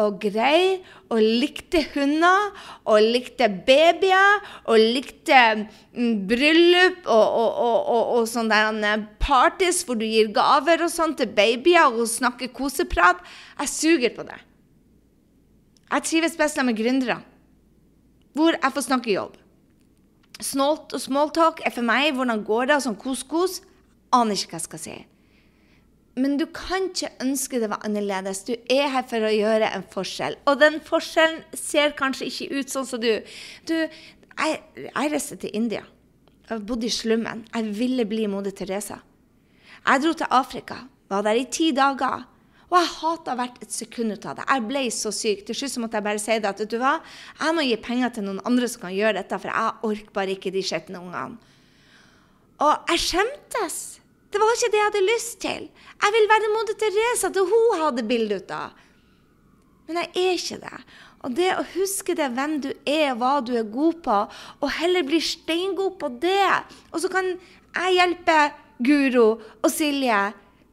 og 0.00 0.18
grei 0.20 0.82
og 1.08 1.20
likte 1.20 1.80
hunder 1.94 2.50
og 2.84 3.04
likte 3.04 3.48
babyer 3.68 4.42
og 4.68 4.80
likte 4.80 5.38
mm, 5.96 6.26
bryllup 6.28 7.06
og, 7.06 7.38
og, 7.40 7.78
og, 7.94 8.02
og 8.18 8.28
sånne 8.30 8.92
parties 9.22 9.82
hvor 9.86 9.98
du 10.00 10.04
gir 10.06 10.28
gaver 10.36 10.84
og 10.84 10.92
sånn 10.92 11.16
til 11.18 11.32
babyer 11.36 11.88
og 11.88 12.10
snakker 12.10 12.52
koseprat. 12.56 13.22
Jeg 13.62 13.72
suger 13.72 14.14
på 14.16 14.26
det. 14.28 14.38
Jeg 15.86 16.06
trives 16.08 16.36
best 16.38 16.58
med 16.66 16.76
gründere, 16.76 17.20
hvor 18.34 18.56
jeg 18.56 18.72
får 18.74 18.88
snakke 18.88 19.14
jobb. 19.14 19.36
Snålt 20.42 20.92
og 20.92 21.00
smalltalk 21.00 21.62
er 21.64 21.72
for 21.72 21.86
meg 21.86 22.10
hvordan 22.16 22.42
går 22.44 22.72
det, 22.72 22.82
sånn 22.84 22.98
kos-kos. 23.00 23.62
Aner 24.12 24.36
ikke 24.36 24.56
hva 24.56 24.58
jeg 24.60 24.66
skal 24.66 24.82
si. 24.82 24.96
Men 26.16 26.38
du 26.40 26.46
kan 26.48 26.88
ikke 26.88 27.10
ønske 27.20 27.60
det 27.60 27.68
var 27.68 27.82
annerledes. 27.84 28.44
Du 28.48 28.54
er 28.72 28.88
her 28.88 29.04
for 29.08 29.26
å 29.26 29.32
gjøre 29.32 29.68
en 29.76 29.84
forskjell. 29.92 30.38
Og 30.48 30.60
den 30.62 30.78
forskjellen 30.84 31.42
ser 31.52 31.92
kanskje 31.98 32.30
ikke 32.30 32.60
ut 32.62 32.72
sånn 32.72 32.86
som 32.88 33.02
du. 33.02 33.10
Du, 33.68 33.74
jeg, 33.76 34.62
jeg 34.86 35.12
reiste 35.12 35.36
til 35.42 35.52
India. 35.58 35.82
Jeg 36.48 36.64
bodde 36.64 36.88
i 36.88 36.94
slummen. 36.94 37.44
Jeg 37.52 37.74
ville 37.76 38.06
bli 38.08 38.24
moder 38.32 38.54
Teresa. 38.56 39.02
Jeg 39.82 40.02
dro 40.02 40.14
til 40.16 40.32
Afrika. 40.32 40.78
Var 41.12 41.26
der 41.26 41.42
i 41.42 41.44
ti 41.52 41.68
dager. 41.76 42.24
Og 42.66 42.78
jeg 42.80 42.94
hata 42.96 43.34
hvert 43.38 43.60
et 43.62 43.74
sekund 43.74 44.16
ut 44.16 44.24
av 44.26 44.38
det. 44.38 44.46
Jeg 44.48 44.64
ble 44.70 44.82
så 44.94 45.12
syk. 45.14 45.44
Til 45.46 45.58
slutt 45.58 45.76
måtte 45.84 46.00
jeg 46.00 46.06
bare 46.08 46.22
si 46.22 46.38
det 46.40 46.48
at 46.48 46.62
vet 46.64 46.72
du 46.72 46.80
hva, 46.80 46.96
jeg 47.42 47.54
må 47.54 47.66
gi 47.66 47.76
penger 47.82 48.16
til 48.16 48.26
noen 48.26 48.40
andre 48.48 48.70
som 48.72 48.86
kan 48.88 48.96
gjøre 48.96 49.20
dette, 49.20 49.38
for 49.38 49.52
jeg 49.52 49.90
orker 49.90 50.16
bare 50.16 50.34
ikke 50.34 50.54
de 50.54 50.64
skitne 50.66 51.02
ungene. 51.04 51.52
Og 52.64 52.90
jeg 52.90 53.04
skjemtes. 53.04 53.78
Det 54.36 54.42
var 54.42 54.52
ikke 54.52 54.68
det 54.68 54.76
jeg 54.76 54.88
hadde 54.90 55.06
lyst 55.08 55.36
til. 55.40 55.62
Jeg 56.04 56.12
vil 56.12 56.26
være 56.28 56.48
moder 56.52 56.76
Teresa 56.76 57.30
til 57.32 57.46
hun 57.48 57.80
hadde 57.80 58.02
bilde 58.04 58.36
ut 58.36 58.50
av. 58.52 58.74
Men 59.88 60.02
jeg 60.02 60.10
er 60.12 60.34
ikke 60.36 60.58
det. 60.60 60.80
Og 61.24 61.36
det 61.38 61.46
å 61.56 61.64
huske 61.72 62.12
det, 62.18 62.26
hvem 62.36 62.58
du 62.60 62.68
er, 62.84 63.14
hva 63.16 63.38
du 63.40 63.54
er 63.56 63.64
god 63.72 64.02
på, 64.04 64.18
og 64.60 64.74
heller 64.76 65.06
bli 65.08 65.22
steingod 65.24 65.96
på 66.02 66.12
det. 66.20 66.52
Og 66.92 67.00
så 67.00 67.08
kan 67.08 67.32
jeg 67.32 67.96
hjelpe 67.96 68.36
Guro 68.84 69.26
og 69.40 69.72
Silje 69.72 70.20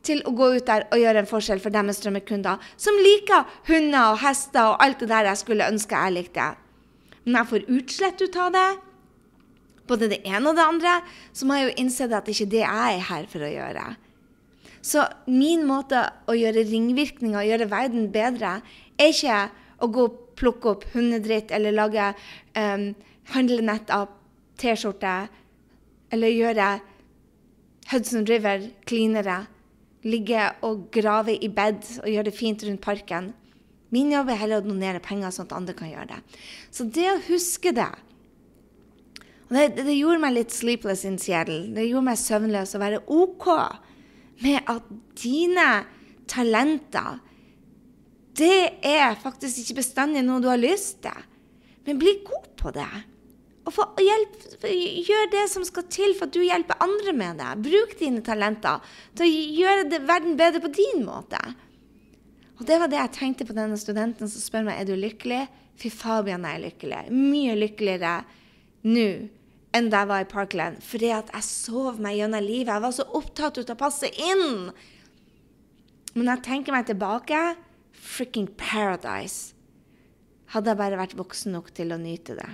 til 0.04 0.20
å 0.28 0.36
gå 0.36 0.50
ut 0.58 0.68
der 0.68 0.90
og 0.92 1.00
gjøre 1.00 1.24
en 1.24 1.32
forskjell 1.32 1.64
for 1.64 1.72
deres 1.72 2.04
drømmekunder, 2.04 2.60
som 2.76 3.00
liker 3.00 3.48
hunder 3.72 4.10
og 4.12 4.24
hester 4.26 4.74
og 4.74 4.84
alt 4.84 5.00
det 5.00 5.14
der 5.16 5.32
jeg 5.32 5.40
skulle 5.40 5.72
ønske 5.72 6.04
jeg 6.04 6.18
likte. 6.20 6.50
Men 7.24 7.40
jeg 7.40 7.54
får 7.54 7.72
utslett 7.80 8.28
ut 8.28 8.44
av 8.44 8.58
det 8.60 8.72
både 9.90 10.10
det 10.12 10.22
ene 10.26 10.50
og 10.50 10.58
det 10.58 10.66
andre, 10.66 10.96
så 11.36 11.48
må 11.48 11.58
jeg 11.58 11.70
jo 11.70 11.78
innse 11.84 12.08
at 12.08 12.26
det 12.26 12.36
ikke 12.36 12.48
er 12.48 12.54
det 12.54 12.64
jeg 12.64 12.98
er 12.98 13.06
her 13.10 13.30
for 13.32 13.46
å 13.46 13.52
gjøre. 13.52 13.86
Så 14.84 15.06
min 15.32 15.64
måte 15.68 16.02
å 16.28 16.36
gjøre 16.36 16.66
ringvirkninger 16.68 17.40
og 17.40 17.48
gjøre 17.48 17.70
verden 17.72 18.10
bedre, 18.12 18.58
er 19.00 19.14
ikke 19.14 19.40
å 19.84 19.90
gå 19.92 20.08
og 20.10 20.20
plukke 20.40 20.74
opp 20.74 20.86
hundedritt 20.94 21.54
eller 21.56 21.76
lage 21.76 22.10
um, 22.58 22.90
handlenett 23.32 23.92
av 23.94 24.12
T-skjorte 24.60 25.14
eller 26.14 26.34
gjøre 26.34 26.68
Hudson 27.92 28.28
River 28.28 28.70
cleanere. 28.90 29.44
Ligge 30.04 30.50
og 30.68 30.90
grave 30.92 31.36
i 31.38 31.48
bed 31.48 31.80
og 32.02 32.10
gjøre 32.12 32.28
det 32.28 32.36
fint 32.36 32.64
rundt 32.68 32.84
parken. 32.84 33.32
Min 33.94 34.12
jobb 34.12 34.34
er 34.34 34.42
heller 34.42 34.60
å 34.60 34.66
donere 34.66 35.00
penger 35.04 35.32
sånn 35.32 35.48
at 35.48 35.56
andre 35.56 35.76
kan 35.78 35.92
gjøre 35.92 36.10
det. 36.16 36.20
Så 36.74 36.90
det 36.92 37.08
å 37.12 37.22
huske 37.30 37.72
det 37.76 37.92
det, 39.54 39.84
det, 39.84 39.96
gjorde 39.96 40.22
meg 40.24 40.36
litt 40.38 40.54
sleepless 40.56 41.04
in 41.08 41.20
Seattle. 41.22 41.68
Det 41.76 41.86
gjorde 41.88 42.08
meg 42.10 42.20
søvnløs 42.22 42.76
å 42.76 42.82
være 42.82 43.04
OK 43.12 43.50
med 44.44 44.70
at 44.72 44.88
dine 45.20 45.68
talenter, 46.30 47.20
det 48.34 48.80
er 48.88 49.18
faktisk 49.22 49.62
ikke 49.62 49.82
bestandig 49.84 50.24
noe 50.26 50.42
du 50.42 50.50
har 50.50 50.62
lyst 50.62 51.04
til. 51.06 51.26
Men 51.86 52.00
bli 52.02 52.16
god 52.26 52.48
på 52.58 52.72
det. 52.74 52.90
Og 53.64 54.00
hjelp, 54.02 54.40
gjør 55.08 55.30
det 55.32 55.44
som 55.52 55.64
skal 55.68 55.86
til 55.92 56.16
for 56.18 56.28
at 56.28 56.36
du 56.36 56.42
hjelper 56.44 56.82
andre 56.84 57.14
med 57.16 57.40
det. 57.40 57.52
Bruk 57.68 57.94
dine 58.00 58.24
talenter 58.26 58.82
til 59.16 59.28
å 59.28 59.44
gjøre 59.60 59.86
det, 59.92 60.02
verden 60.08 60.36
bedre 60.40 60.64
på 60.64 60.72
din 60.74 61.06
måte. 61.06 61.40
Og 62.60 62.66
det 62.68 62.80
var 62.82 62.92
det 62.92 63.00
jeg 63.00 63.16
tenkte 63.20 63.48
på 63.48 63.56
denne 63.56 63.78
studenten 63.80 64.30
som 64.30 64.44
spør 64.44 64.68
meg 64.68 64.82
er 64.82 64.90
du 64.90 64.98
lykkelig. 65.00 65.46
Fy 65.80 65.90
Fabian, 65.94 66.44
jeg 66.46 66.60
er 66.60 66.66
lykkelig. 66.68 67.00
Mye 67.14 67.56
lykkeligere 67.58 68.18
nå 68.88 69.08
enn 69.74 69.90
da 69.92 70.04
jeg 70.04 70.12
var 70.12 70.24
i 70.24 70.30
Parkland. 70.30 70.82
Fordi 70.86 71.12
at 71.16 71.32
jeg 71.34 71.48
sov 71.48 72.02
meg 72.04 72.20
gjennom 72.20 72.46
livet. 72.46 72.74
Jeg 72.74 72.86
var 72.86 72.96
så 72.96 73.08
opptatt 73.20 73.62
av 73.64 73.76
å 73.76 73.80
passe 73.80 74.10
inn. 74.12 74.70
Men 76.14 76.30
jeg 76.36 76.46
tenker 76.46 76.76
meg 76.76 76.90
tilbake 76.90 77.54
Freaking 78.04 78.50
paradise. 78.60 79.54
Hadde 80.54 80.74
jeg 80.74 80.82
bare 80.82 81.00
vært 81.00 81.18
voksen 81.18 81.56
nok 81.56 81.72
til 81.74 81.96
å 81.96 82.02
nyte 82.02 82.36
det. 82.38 82.52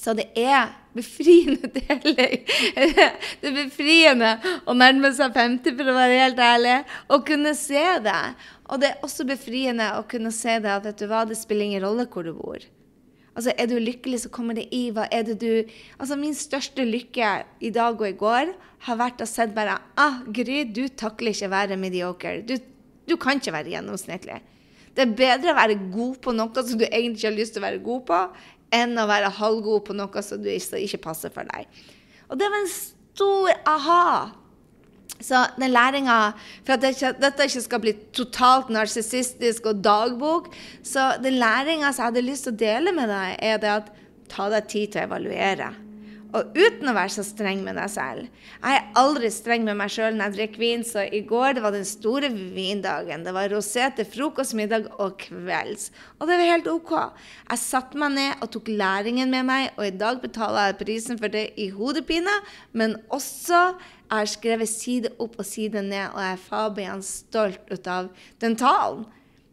Så 0.00 0.14
det 0.16 0.30
er 0.38 0.70
befriende 0.96 1.68
deler. 1.76 2.34
Det 2.44 3.48
er 3.48 3.56
befriende 3.56 4.32
å 4.68 4.74
nærme 4.76 5.12
seg 5.16 5.34
50, 5.36 5.76
for 5.76 5.92
å 5.92 5.96
være 5.96 6.20
helt 6.22 6.42
ærlig, 6.44 6.76
og 7.12 7.24
kunne 7.28 7.54
se 7.58 7.84
det. 8.04 8.20
Og 8.70 8.82
det 8.82 8.90
er 8.92 9.06
også 9.06 9.26
befriende 9.28 9.90
å 9.98 10.04
kunne 10.08 10.32
se 10.34 10.58
det 10.62 10.72
at 10.72 10.86
vet 10.88 11.00
du 11.00 11.08
hva, 11.10 11.24
det 11.28 11.38
spiller 11.40 11.68
ingen 11.68 11.84
rolle 11.84 12.08
hvor 12.10 12.26
du 12.26 12.32
bor. 12.36 12.64
Altså, 13.34 13.52
Er 13.56 13.66
du 13.66 13.78
lykkelig, 13.78 14.20
så 14.24 14.28
kommer 14.32 14.54
det 14.58 14.68
i. 14.74 14.90
Hva 14.90 15.06
er 15.10 15.22
det 15.22 15.38
du 15.40 15.62
Altså, 15.98 16.16
Min 16.16 16.34
største 16.34 16.84
lykke 16.84 17.44
i 17.60 17.70
dag 17.70 18.00
og 18.00 18.08
i 18.08 18.16
går 18.18 18.54
har 18.86 18.96
vært 18.96 19.22
å 19.22 19.28
se 19.28 19.46
bare 19.54 19.78
ah, 19.96 20.22
Gry, 20.26 20.64
du 20.64 20.88
takler 20.88 21.34
ikke 21.34 21.50
å 21.50 21.54
være 21.54 21.76
mediocre. 21.80 22.40
Du, 22.42 22.56
du 23.06 23.16
kan 23.20 23.38
ikke 23.40 23.54
være 23.54 23.74
gjennomsnittlig. 23.74 24.40
Det 24.96 25.04
er 25.04 25.14
bedre 25.16 25.52
å 25.52 25.58
være 25.58 25.78
god 25.92 26.16
på 26.24 26.34
noe 26.34 26.64
som 26.66 26.78
du 26.78 26.86
egentlig 26.88 27.20
ikke 27.20 27.30
har 27.30 27.38
lyst 27.38 27.54
til 27.54 27.62
å 27.62 27.68
være 27.68 27.84
god 27.84 28.02
på, 28.08 28.20
enn 28.74 28.98
å 28.98 29.06
være 29.10 29.32
halvgod 29.38 29.84
på 29.86 29.96
noe 29.98 30.22
som 30.24 30.44
ikke 30.46 31.02
passer 31.04 31.32
for 31.34 31.46
deg. 31.50 31.68
Og 32.30 32.38
det 32.38 32.50
var 32.50 32.62
en 32.62 32.72
stor 32.72 33.52
aha. 33.68 34.04
Så 35.20 35.42
den 35.58 35.74
læringa 35.74 36.32
For 36.64 36.76
at 36.76 36.84
dette 37.20 37.48
ikke 37.48 37.64
skal 37.66 37.82
bli 37.82 37.92
totalt 38.16 38.70
narsissistisk 38.72 39.66
og 39.72 39.82
dagbok, 39.84 40.48
så 40.86 41.12
den 41.22 41.40
læringa 41.42 41.90
jeg 41.90 42.04
hadde 42.06 42.24
lyst 42.24 42.48
til 42.48 42.54
å 42.54 42.62
dele 42.62 42.94
med 42.96 43.10
deg, 43.12 43.36
er 43.42 43.60
det 43.60 43.76
at 43.76 43.94
ta 44.30 44.48
deg 44.52 44.68
tid 44.70 44.92
til 44.92 45.02
å 45.02 45.08
evaluere. 45.10 45.70
Og 46.30 46.54
uten 46.54 46.86
å 46.86 46.94
være 46.94 47.10
så 47.10 47.24
streng 47.26 47.62
med 47.64 47.74
deg 47.78 47.90
selv. 47.90 48.42
Jeg 48.60 48.76
er 48.76 48.90
aldri 49.00 49.30
streng 49.34 49.64
med 49.66 49.78
meg 49.80 49.90
sjøl 49.90 50.14
når 50.14 50.28
jeg 50.28 50.36
drikker 50.36 50.62
vin, 50.62 50.84
så 50.86 51.02
i 51.02 51.22
går 51.26 51.56
det 51.56 51.64
var 51.64 51.74
den 51.74 51.86
store 51.88 52.30
vindagen. 52.30 53.24
Det 53.26 53.34
var 53.34 53.50
rosé 53.50 53.88
til 53.96 54.06
frokost, 54.06 54.54
middag 54.58 54.86
og 55.02 55.16
kvelds. 55.24 55.88
Og 56.20 56.30
det 56.30 56.38
var 56.38 56.52
helt 56.52 56.70
OK. 56.70 56.92
Jeg 57.50 57.62
satte 57.64 57.98
meg 57.98 58.14
ned 58.14 58.44
og 58.44 58.52
tok 58.54 58.70
læringen 58.70 59.34
med 59.34 59.48
meg, 59.50 59.72
og 59.74 59.88
i 59.88 59.96
dag 60.04 60.22
betaler 60.22 60.70
jeg 60.70 60.82
prisen 60.84 61.18
for 61.18 61.34
det 61.34 61.48
i 61.58 61.70
hodepine, 61.74 62.36
men 62.78 62.94
også 63.10 63.72
jeg 64.10 64.24
har 64.24 64.26
skrevet 64.26 64.66
side 64.66 65.10
opp 65.22 65.36
og 65.38 65.46
side 65.46 65.84
ned, 65.86 66.10
og 66.10 66.18
jeg 66.18 66.34
er 66.34 66.42
Fabian 66.42 67.02
stolt 67.06 67.68
ut 67.70 67.86
av 67.86 68.08
den 68.42 68.56
talen. 68.58 69.04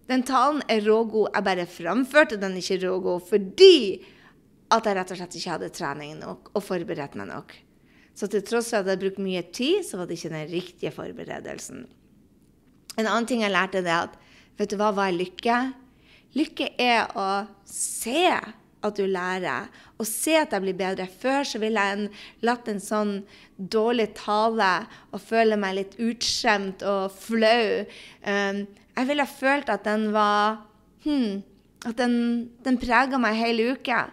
Den 0.09 0.23
talen 0.25 0.63
er 0.71 0.81
rågod. 0.87 1.29
Jeg 1.35 1.45
bare 1.45 1.67
framførte 1.69 2.39
den 2.41 2.55
ikke 2.57 2.79
rågod 2.87 3.27
fordi 3.27 4.01
at 4.73 4.87
jeg 4.87 4.97
rett 4.97 5.13
og 5.13 5.19
slett 5.19 5.37
ikke 5.37 5.53
hadde 5.53 5.69
trening 5.75 6.17
nok 6.23 6.49
og 6.55 6.63
forberedt 6.63 7.15
meg 7.19 7.29
nok. 7.29 7.53
Så 8.17 8.25
til 8.31 8.41
tross 8.41 8.71
for 8.71 8.79
at 8.79 8.87
jeg 8.87 8.95
hadde 8.95 9.03
brukt 9.03 9.21
mye 9.21 9.43
tid, 9.53 9.85
så 9.85 9.99
var 9.99 10.09
det 10.09 10.17
ikke 10.17 10.33
den 10.33 10.49
riktige 10.49 10.93
forberedelsen. 10.95 11.85
En 12.97 13.05
annen 13.05 13.27
ting 13.29 13.43
jeg 13.45 13.53
lærte, 13.53 13.83
er 13.85 14.07
at 14.07 14.15
vet 14.57 14.73
du 14.73 14.79
hva, 14.79 14.89
hva 14.89 15.11
er 15.11 15.19
lykke? 15.19 15.59
Lykke 16.33 16.71
er 16.81 17.13
å 17.13 17.45
se 17.69 18.25
at 18.85 18.97
du 18.97 19.05
lærer, 19.09 19.67
og 19.97 20.05
se 20.05 20.35
at 20.37 20.53
jeg 20.53 20.63
blir 20.63 20.77
bedre. 20.77 21.07
Før 21.21 21.45
så 21.47 21.61
ville 21.61 21.81
jeg 21.89 22.09
latt 22.45 22.67
en 22.69 22.81
sånn 22.83 23.13
dårlig 23.57 24.11
tale 24.19 24.71
og 25.11 25.23
føle 25.23 25.57
meg 25.59 25.79
litt 25.79 25.95
utskjemt 26.01 26.85
og 26.85 27.13
flau. 27.15 27.85
Um, 28.21 28.65
jeg 28.97 29.09
ville 29.09 29.29
følt 29.29 29.69
at 29.73 29.85
den 29.85 30.11
var 30.15 30.63
hmm, 31.05 31.43
At 31.85 31.99
den, 31.99 32.49
den 32.65 32.79
prega 32.81 33.19
meg 33.21 33.37
hele 33.37 33.75
uka. 33.77 34.07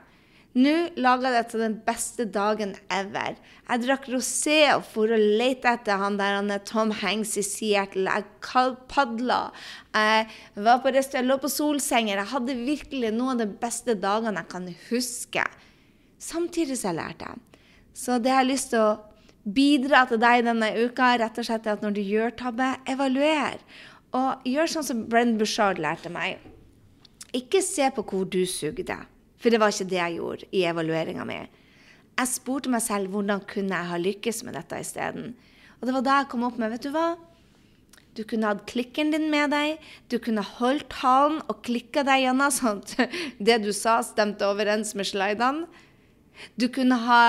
Nå 0.55 0.73
laga 1.03 1.33
jeg 1.33 1.35
det 1.35 1.49
til 1.51 1.63
den 1.65 1.73
beste 1.83 2.25
dagen 2.31 2.77
ever. 2.93 3.35
Jeg 3.67 3.81
drakk 3.83 4.05
rosé 4.13 4.59
og 4.77 4.85
for 4.87 5.11
å 5.11 5.17
lete 5.19 5.73
etter 5.73 5.99
han 5.99 6.15
der 6.21 6.37
han 6.37 6.53
er 6.55 6.61
Tom 6.63 6.93
Hanks 6.95 7.33
i 7.41 7.43
Seattle. 7.43 8.07
Jeg 8.07 8.69
padla. 8.87 9.41
Jeg 9.91 10.29
var 10.63 10.79
på 10.85 10.93
restaurant, 10.95 11.27
lå 11.27 11.37
på 11.43 11.51
solsenger. 11.51 12.21
Jeg 12.21 12.31
hadde 12.31 12.55
virkelig 12.61 13.11
noen 13.17 13.35
av 13.35 13.41
de 13.43 13.57
beste 13.65 13.97
dagene 13.99 14.45
jeg 14.45 14.51
kan 14.53 14.69
huske. 14.93 15.47
Samtidig 16.23 16.79
så 16.79 16.93
jeg 16.93 17.01
lærte. 17.01 17.33
Så 17.91 18.21
det 18.23 18.31
jeg 18.31 18.39
har 18.39 18.47
lyst 18.47 18.71
til 18.71 18.85
å 18.85 18.93
bidra 19.45 20.05
til 20.07 20.21
deg 20.23 20.45
denne 20.47 20.69
uka, 20.85 21.17
rett 21.19 21.41
og 21.41 21.49
slett 21.49 21.67
er 21.67 21.75
at 21.75 21.83
når 21.83 21.97
du 21.99 22.03
gjør 22.05 22.37
tabbe, 22.39 22.69
evaluer. 22.95 23.59
Og 24.15 24.47
gjør 24.47 24.71
sånn 24.71 24.87
som 24.87 25.03
Brenn 25.11 25.35
Bushard 25.41 25.83
lærte 25.83 26.15
meg. 26.15 26.39
Ikke 27.35 27.59
se 27.67 27.91
på 27.91 28.07
hvor 28.07 28.31
du 28.31 28.45
sugde. 28.47 29.01
For 29.45 29.53
det 29.53 29.61
var 29.61 29.75
ikke 29.75 29.91
det 29.91 29.99
jeg 29.99 30.17
gjorde 30.17 30.47
i 30.57 30.63
evalueringa 30.65 31.25
mi. 31.29 31.43
Jeg 32.17 32.31
spurte 32.31 32.71
meg 32.73 32.81
selv 32.81 33.13
hvordan 33.13 33.43
kunne 33.45 33.77
jeg 33.77 33.91
ha 33.91 33.99
lykkes 34.01 34.39
med 34.47 34.57
dette 34.57 34.79
isteden. 34.81 35.35
Og 35.77 35.85
det 35.85 35.93
var 35.93 36.05
da 36.07 36.15
jeg 36.23 36.31
kom 36.33 36.47
opp 36.49 36.57
med 36.57 36.73
vet 36.73 36.87
du 36.87 36.95
hva? 36.95 37.11
Du 38.17 38.23
kunne 38.25 38.49
hatt 38.49 38.65
klikken 38.71 39.13
din 39.13 39.27
med 39.29 39.53
deg. 39.53 39.83
Du 40.09 40.17
kunne 40.23 40.47
holdt 40.47 40.89
talen 40.97 41.43
og 41.45 41.61
klikka 41.67 42.07
deg 42.09 42.25
gjennom 42.25 42.55
sånn 42.57 42.81
at 42.81 43.19
det 43.37 43.61
du 43.67 43.69
sa, 43.77 43.99
stemte 44.01 44.49
overens 44.49 44.95
med 44.97 45.13
slidene. 45.13 45.69
Du 46.57 46.71
kunne 46.73 46.97
ha 47.05 47.23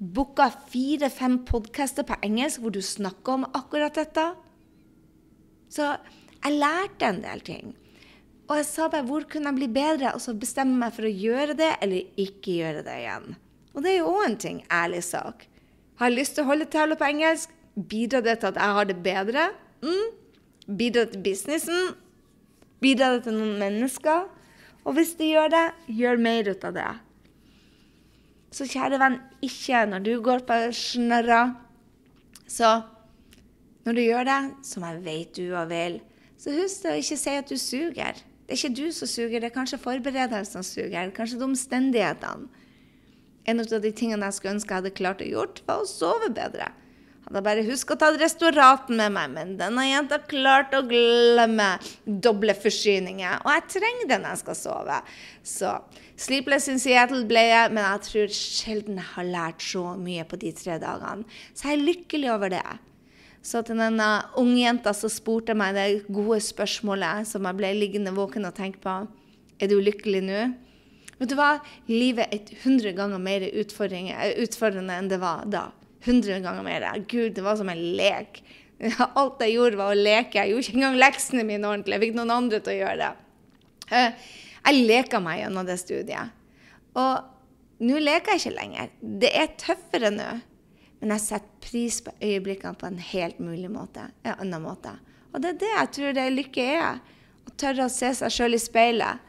booka 0.00 0.48
fire-fem 0.72 1.42
podkaster 1.44 2.08
på 2.08 2.16
engelsk 2.24 2.64
hvor 2.64 2.72
du 2.72 2.80
snakker 2.80 3.36
om 3.36 3.48
akkurat 3.52 4.00
dette. 4.00 4.30
Så 5.68 5.92
jeg 5.92 6.56
lærte 6.56 7.12
en 7.12 7.24
del 7.28 7.44
ting. 7.44 7.74
Og 8.44 8.58
jeg 8.58 8.66
sa 8.68 8.90
bare 8.92 9.06
hvor 9.08 9.24
kunne 9.30 9.50
jeg 9.50 9.56
bli 9.56 9.68
bedre, 9.72 10.12
og 10.12 10.20
så 10.20 10.34
bestemme 10.36 10.76
meg 10.76 10.92
for 10.96 11.08
å 11.08 11.12
gjøre 11.12 11.56
det 11.56 11.70
eller 11.84 12.20
ikke 12.20 12.58
gjøre 12.60 12.84
det 12.84 12.96
igjen. 13.00 13.36
Og 13.72 13.82
det 13.82 13.94
er 13.94 14.00
jo 14.02 14.10
òg 14.12 14.24
en 14.26 14.40
ting, 14.40 14.58
ærlig 14.72 15.00
sak. 15.06 15.46
Har 15.98 16.10
jeg 16.10 16.18
lyst 16.18 16.36
til 16.36 16.44
å 16.44 16.50
holde 16.50 16.68
tale 16.70 16.98
på 16.98 17.06
engelsk? 17.08 17.52
Bidrar 17.74 18.22
det 18.26 18.36
til 18.42 18.52
at 18.52 18.60
jeg 18.60 18.76
har 18.76 18.88
det 18.90 18.96
bedre? 19.02 19.48
Mm. 19.82 20.10
Bidrar 20.78 21.08
det 21.08 21.16
til 21.16 21.24
businessen? 21.24 21.94
Bidrar 22.84 23.16
det 23.16 23.24
til 23.26 23.38
noen 23.38 23.56
mennesker? 23.62 24.28
Og 24.84 24.98
hvis 24.98 25.14
det 25.18 25.30
gjør 25.32 25.50
det, 25.54 25.64
gjør 25.88 26.20
mer 26.20 26.50
ut 26.52 26.66
av 26.68 26.76
det. 26.76 26.90
Så 28.54 28.68
kjære 28.70 29.00
venn, 29.00 29.16
ikke 29.42 29.86
når 29.88 30.04
du 30.04 30.12
går 30.22 30.44
på 30.46 30.58
snørra. 30.76 31.40
Så 32.46 32.76
når 33.88 33.96
du 33.96 34.02
gjør 34.04 34.28
det, 34.28 34.42
som 34.68 34.84
jeg 34.86 35.02
vet 35.08 35.34
du 35.40 35.48
og 35.56 35.72
vil, 35.72 35.98
så 36.38 36.52
husk 36.54 36.86
å 36.86 36.94
ikke 37.00 37.18
si 37.18 37.34
at 37.40 37.50
du 37.50 37.56
suger. 37.58 38.20
Det 38.44 38.52
er 38.52 38.60
ikke 38.60 38.76
du 38.76 38.92
som 38.92 39.08
suger, 39.08 39.40
det 39.40 39.48
er 39.48 39.56
kanskje 39.56 39.80
forberedelsene 39.80 40.60
som 40.60 40.64
suger. 40.66 41.12
Kanskje 41.16 41.40
de 41.40 41.48
omstendighetene. 41.48 42.62
En 43.44 43.60
av 43.60 43.68
de 43.68 43.92
tingene 43.92 44.28
jeg 44.28 44.36
skulle 44.38 44.54
ønske 44.56 44.72
jeg 44.72 44.82
hadde 44.82 44.96
klart 44.96 45.20
å 45.20 45.28
gjort, 45.28 45.60
var 45.68 45.82
å 45.82 45.88
sove 45.88 46.30
bedre. 46.32 46.70
Hadde 47.24 47.40
bare 47.44 47.64
huska 47.64 47.96
å 47.96 48.00
ta 48.00 48.10
restauraten 48.12 48.98
med 49.00 49.12
meg, 49.14 49.30
men 49.32 49.52
denne 49.60 49.86
jenta 49.86 50.18
klarte 50.28 50.80
å 50.80 50.86
glemme 50.88 51.70
doble 52.04 52.52
forsyninger. 52.56 53.44
Og 53.44 53.52
jeg 53.52 53.66
trenger 53.78 54.10
det 54.10 54.18
når 54.20 54.34
jeg 54.34 54.42
skal 54.42 54.58
sove. 54.60 54.98
Så 55.40 55.76
Sleepless 56.20 56.68
in 56.70 56.78
Seattle 56.78 57.24
ble 57.28 57.46
jeg, 57.48 57.72
men 57.72 57.82
jeg 57.84 58.02
tror 58.08 58.34
sjelden 58.36 59.00
jeg 59.00 59.10
har 59.16 59.30
lært 59.32 59.64
så 59.64 59.86
mye 59.98 60.26
på 60.28 60.38
de 60.44 60.52
tre 60.56 60.76
dagene. 60.82 61.24
Så 61.56 61.70
jeg 61.70 61.78
er 61.78 61.88
lykkelig 61.88 62.30
over 62.36 62.52
det. 62.52 62.66
Så 63.44 63.60
til 63.66 63.76
denne 63.76 64.08
unge 64.40 64.62
jenta 64.62 64.94
som 64.96 65.12
spurte 65.12 65.56
meg 65.56 65.74
det 65.76 65.86
gode 66.08 66.40
spørsmålet 66.40 67.28
som 67.28 67.44
jeg 67.44 67.58
ble 67.58 67.72
liggende 67.76 68.14
våken 68.16 68.48
og 68.48 68.56
tenke 68.56 68.80
på 68.80 68.94
Er 69.60 69.70
du 69.70 69.76
lykkelig 69.84 70.22
nå? 70.24 70.44
Vet 71.18 71.30
du 71.30 71.36
hva? 71.38 71.58
Livet 71.90 72.32
er 72.32 72.40
100 72.56 72.96
ganger 72.96 73.20
mer 73.22 73.44
utfordrende 73.52 74.96
enn 74.96 75.10
det 75.12 75.20
var 75.22 75.44
da. 75.46 75.68
100 76.04 76.40
ganger 76.44 76.64
mer. 76.66 76.86
Gud, 77.08 77.34
det 77.36 77.44
var 77.44 77.56
som 77.60 77.70
en 77.70 77.84
lek. 77.96 78.40
Alt 79.20 79.44
jeg 79.44 79.54
gjorde, 79.54 79.78
var 79.78 79.92
å 79.92 79.98
leke. 79.98 80.40
Jeg 80.40 80.50
gjorde 80.50 80.66
ikke 80.66 80.80
engang 80.80 80.98
leksene 80.98 81.44
mine 81.46 81.68
ordentlig. 81.68 81.94
Jeg 81.96 82.04
fikk 82.06 82.16
noen 82.18 82.34
andre 82.34 82.60
til 82.64 82.74
å 82.74 82.80
gjøre 82.80 82.98
det. 83.04 83.12
Eh, 83.94 84.26
jeg 84.64 84.88
leka 84.88 85.20
meg 85.22 85.44
gjennom 85.44 85.68
det 85.68 85.78
studiet. 85.80 86.34
Og 86.98 87.84
nå 87.84 88.02
leker 88.02 88.34
jeg 88.34 88.42
ikke 88.42 88.58
lenger. 88.58 88.92
Det 89.24 89.30
er 89.38 89.54
tøffere 89.60 90.10
nå. 90.14 90.28
Men 91.04 91.18
jeg 91.18 91.26
setter 91.26 91.60
pris 91.60 91.98
på 92.00 92.14
øyeblikkene 92.24 92.80
på 92.80 92.88
en 92.88 93.02
helt 93.10 93.40
mulig 93.44 93.68
måte. 93.68 94.06
En 94.24 94.38
annen 94.38 94.62
måte. 94.64 94.94
Og 95.34 95.42
det 95.44 95.50
er 95.50 95.60
det 95.60 95.72
jeg 95.74 95.90
tror 95.98 96.16
det 96.16 96.24
lykke 96.32 96.64
er. 96.78 97.02
Å 97.44 97.52
tørre 97.60 97.84
å 97.84 97.92
se 97.92 98.08
seg 98.16 98.32
sjøl 98.32 98.56
i 98.56 98.60
speilet. 98.62 99.20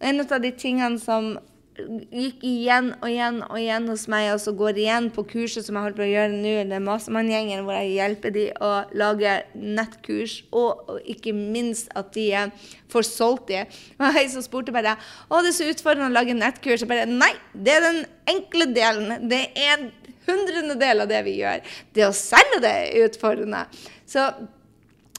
Og 0.00 0.08
en 0.08 0.24
av 0.24 0.42
de 0.42 0.50
tingene 0.58 0.98
som 0.98 1.36
gikk 1.78 2.42
igjen 2.44 2.90
og 2.98 3.06
igjen 3.06 3.38
og 3.46 3.54
igjen 3.60 3.86
hos 3.92 4.08
meg, 4.10 4.32
og 4.34 4.42
så 4.42 4.52
går 4.58 4.82
igjen 4.82 5.06
på 5.14 5.24
kurset 5.30 5.64
som 5.64 5.78
jeg 5.78 5.86
holder 5.86 6.00
på 6.00 6.04
å 6.04 6.10
gjøre 6.10 6.34
nå, 6.34 6.56
det 6.68 6.76
er 6.80 6.84
Masemann-gjengen, 6.88 7.62
hvor 7.64 7.78
jeg 7.78 7.94
hjelper 7.94 8.34
de 8.34 8.44
å 8.58 8.72
lage 8.98 9.38
nettkurs, 9.54 10.40
og, 10.50 10.82
og 10.90 11.08
ikke 11.14 11.32
minst 11.38 11.94
at 11.98 12.10
de 12.18 12.26
får 12.92 13.08
solgt 13.08 13.54
de. 13.54 13.62
Og 14.02 14.20
ei 14.20 14.26
som 14.34 14.44
spurte 14.44 14.74
bare 14.74 14.98
å, 15.30 15.38
det 15.38 15.54
er 15.54 15.58
så 15.62 15.70
utfordrende 15.70 16.10
å 16.10 16.18
lage 16.18 16.36
nettkurs. 16.36 16.82
Jeg 16.82 16.90
bare 16.90 17.06
nei, 17.08 17.32
det 17.54 17.78
er 17.78 17.86
den 17.86 18.04
enkle 18.34 18.68
delen. 18.74 19.30
Det 19.30 19.44
er 19.54 19.88
hundrendedel 20.28 21.04
av 21.04 21.12
det 21.12 21.22
vi 21.26 21.38
gjør. 21.40 21.62
Det 21.94 22.08
å 22.08 22.16
selge 22.16 22.62
det 22.64 22.74
er 22.82 23.06
utfordrende. 23.06 23.66
Så 24.08 24.30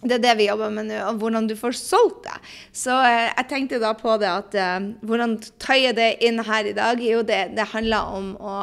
det 0.03 0.17
er 0.17 0.23
det 0.23 0.33
vi 0.39 0.47
jobber 0.49 0.71
med 0.73 0.89
nå, 0.89 0.97
og 1.07 1.21
hvordan 1.21 1.45
du 1.47 1.53
får 1.57 1.77
solgt 1.79 2.25
det. 2.25 2.35
Så 2.75 2.95
eh, 3.07 3.29
jeg 3.29 3.47
tenkte 3.51 3.79
da 3.81 3.93
på 3.97 4.15
det 4.21 4.29
at 4.29 4.57
eh, 4.59 4.89
Hvordan 5.03 5.37
jeg 5.39 5.95
det 5.97 6.09
inn 6.27 6.43
her 6.43 6.67
i 6.67 6.75
dag? 6.75 6.99
Jo, 7.03 7.21
det, 7.27 7.39
det 7.55 7.69
handler 7.71 8.11
om 8.17 8.33
å, 8.35 8.57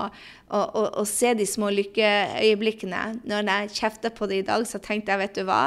å, 0.50 0.60
å, 0.60 0.84
å, 1.00 1.06
se 1.08 1.32
de 1.38 1.48
små 1.48 1.72
lykkeøyeblikkene. 1.78 3.02
Når 3.30 3.50
jeg 3.54 3.72
kjefter 3.80 4.14
på 4.14 4.28
det 4.30 4.42
i 4.42 4.46
dag, 4.52 4.66
så 4.68 4.82
tenkte 4.84 5.14
jeg, 5.14 5.22
vet 5.24 5.40
du 5.40 5.48
hva 5.48 5.62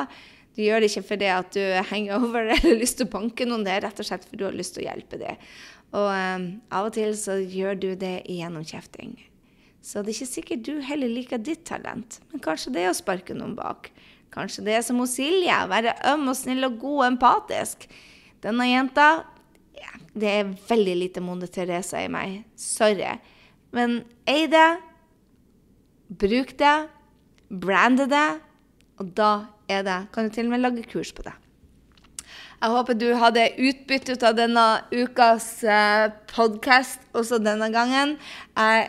Du 0.53 0.61
gjør 0.61 0.83
det 0.83 0.91
ikke 0.91 1.07
fordi 1.15 1.29
at 1.33 1.55
du 1.55 1.61
henger 1.89 2.21
over 2.21 2.45
eller 2.53 2.61
har 2.61 2.81
lyst 2.81 2.99
til 3.01 3.09
å 3.09 3.15
banke 3.15 3.49
noen, 3.49 3.65
det 3.65 3.73
er 3.73 3.87
rett 3.87 4.01
og 4.03 4.05
slett 4.05 4.27
fordi 4.27 4.43
du 4.43 4.49
har 4.51 4.57
lyst 4.57 4.77
til 4.77 4.85
å 4.85 4.89
hjelpe 4.91 5.21
dem. 5.21 5.53
Og 5.97 6.09
eh, 6.13 6.49
av 6.69 6.89
og 6.91 6.97
til 6.97 7.17
så 7.17 7.41
gjør 7.41 7.79
du 7.81 7.93
det 7.97 8.19
gjennom 8.29 8.65
kjefting. 8.65 9.17
Så 9.83 9.99
det 9.99 10.13
er 10.13 10.15
ikke 10.15 10.31
sikkert 10.31 10.63
du 10.63 10.77
heller 10.85 11.11
liker 11.11 11.41
ditt 11.43 11.65
talent, 11.67 12.21
men 12.31 12.41
kanskje 12.43 12.71
det 12.71 12.85
er 12.85 12.93
å 12.93 12.95
sparke 12.95 13.35
noen 13.35 13.55
bak. 13.57 13.89
Kanskje 14.33 14.63
det 14.65 14.77
er 14.77 14.85
som 14.85 15.01
hos 15.03 15.17
Silje, 15.17 15.57
være 15.69 15.97
øm 16.13 16.29
og 16.31 16.37
snill 16.39 16.65
og 16.69 16.79
god 16.81 16.99
og 17.01 17.07
empatisk. 17.11 17.85
Denne 18.43 18.69
jenta 18.69 19.07
ja, 19.75 19.91
Det 20.15 20.29
er 20.29 20.55
veldig 20.69 20.95
lite 20.97 21.21
Mone 21.23 21.49
Teresa 21.51 22.01
i 22.01 22.09
meg. 22.11 22.41
Sorry. 22.55 23.11
Men 23.75 24.01
ei 24.29 24.47
det, 24.47 24.79
bruk 26.07 26.55
det, 26.57 26.75
brande 27.49 28.07
det, 28.09 28.27
og 29.01 29.13
da 29.17 29.31
er 29.67 29.83
det 29.83 29.99
Kan 30.13 30.27
du 30.27 30.33
til 30.33 30.47
og 30.47 30.55
med 30.55 30.63
lage 30.63 30.83
kurs 30.87 31.11
på 31.13 31.25
det. 31.25 31.33
Jeg 32.63 32.71
håper 32.71 32.95
du 32.95 33.09
hadde 33.19 33.49
utbytte 33.59 34.15
ut 34.15 34.23
av 34.23 34.35
denne 34.37 34.65
ukas 34.93 35.47
eh, 35.67 36.11
podkast 36.31 37.01
også 37.11 37.41
denne 37.43 37.67
gangen. 37.73 38.15
Jeg 38.55 38.85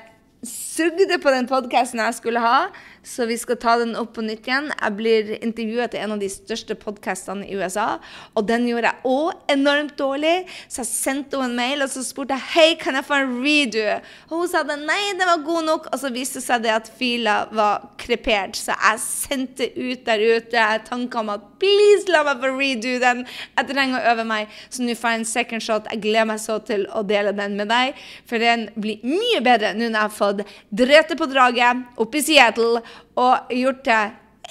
sugde 0.49 1.19
på 1.23 1.33
den 1.35 1.49
podkasten 1.51 2.03
jeg 2.03 2.17
skulle 2.17 2.43
ha, 2.43 2.67
så 3.05 3.27
vi 3.29 3.37
skal 3.39 3.59
ta 3.61 3.77
den 3.81 3.95
opp 4.01 4.15
på 4.17 4.25
nytt 4.25 4.49
igjen. 4.49 4.71
Jeg 4.73 4.97
blir 4.99 5.33
intervjua 5.39 5.89
til 5.93 6.03
en 6.05 6.15
av 6.17 6.23
de 6.23 6.31
største 6.33 6.77
podkastene 6.79 7.47
i 7.47 7.57
USA, 7.59 7.99
og 8.35 8.49
den 8.49 8.67
gjorde 8.69 8.91
jeg 8.91 9.11
òg 9.11 9.53
enormt 9.55 9.97
dårlig. 10.01 10.35
Så 10.67 10.83
jeg 10.83 10.91
sendte 10.91 11.41
henne 11.41 11.53
en 11.55 11.59
mail 11.59 11.85
og 11.85 11.93
så 11.93 12.03
spurte 12.07 12.37
jeg, 12.39 12.51
hei, 12.55 12.69
kan 12.81 12.97
jeg 12.97 13.07
få 13.07 13.19
en 13.21 13.37
redo. 13.45 13.85
Og 14.31 14.37
hun 14.41 14.51
sa 14.51 14.65
det, 14.67 14.79
nei, 14.83 15.01
den 15.19 15.29
var 15.29 15.45
god 15.47 15.69
nok. 15.69 15.89
Og 15.93 16.01
så 16.01 16.11
viste 16.15 16.41
det 16.41 16.47
seg 16.47 16.65
det 16.65 16.73
at 16.75 16.91
fila 16.99 17.37
var 17.55 17.89
krepert, 18.01 18.57
så 18.59 18.75
jeg 18.75 19.03
sendte 19.05 19.69
ut 19.77 20.05
der 20.07 20.23
ute 20.25 20.65
tanker 20.89 21.23
om 21.23 21.33
at 21.35 21.45
please, 21.61 22.09
la 22.13 22.25
meg 22.27 22.43
få 22.43 22.53
redo 22.57 22.97
den. 23.03 23.25
Jeg 23.55 23.71
trenger 23.71 24.01
å 24.01 24.13
øve 24.13 24.27
meg. 24.29 24.53
Så 24.73 24.85
nå 24.85 24.97
får 24.99 25.15
jeg 25.15 25.21
en 25.21 25.29
second 25.29 25.65
shot. 25.65 25.89
Jeg 25.93 26.03
gleder 26.05 26.29
meg 26.29 26.43
så 26.43 26.59
til 26.67 26.87
å 26.93 27.05
dele 27.07 27.35
den 27.37 27.57
med 27.59 27.71
deg, 27.73 28.01
for 28.29 28.43
den 28.43 28.67
blir 28.75 29.03
mye 29.05 29.41
bedre 29.45 29.75
nå 29.75 29.87
når 29.87 29.99
jeg 29.99 30.03
har 30.03 30.15
fått 30.15 30.43
drete 30.75 31.17
på 31.19 31.29
draget 31.31 32.01
oppe 32.01 32.21
i 32.21 32.25
Seattle 32.25 32.83
og 33.21 33.53
gjort 33.55 33.83
det 33.87 34.03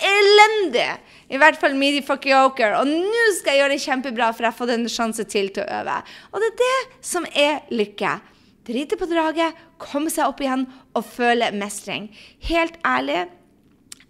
elendig. 0.04 0.88
I 1.34 1.40
hvert 1.42 1.60
fall 1.62 1.76
midi 1.78 2.02
fuckyoker. 2.06 2.78
Og 2.80 2.90
nå 2.90 3.24
skal 3.38 3.56
jeg 3.56 3.64
gjøre 3.64 3.76
det 3.76 3.84
kjempebra, 3.86 4.32
for 4.34 4.46
jeg 4.46 4.54
har 4.54 4.58
fått 4.58 4.74
en 4.76 4.90
sjanse 4.92 5.26
til 5.30 5.52
til 5.54 5.66
å 5.66 5.82
øve. 5.82 6.00
Og 6.32 6.44
det 6.44 6.52
er 6.52 6.60
det 6.64 7.06
som 7.14 7.28
er 7.30 7.62
lykke. 7.74 8.18
Drite 8.64 8.98
på 9.00 9.08
draget, 9.12 9.58
komme 9.82 10.12
seg 10.14 10.30
opp 10.30 10.40
igjen 10.44 10.68
og 10.96 11.04
føle 11.04 11.52
mestring. 11.56 12.08
Helt 12.48 12.78
ærlig, 12.88 13.26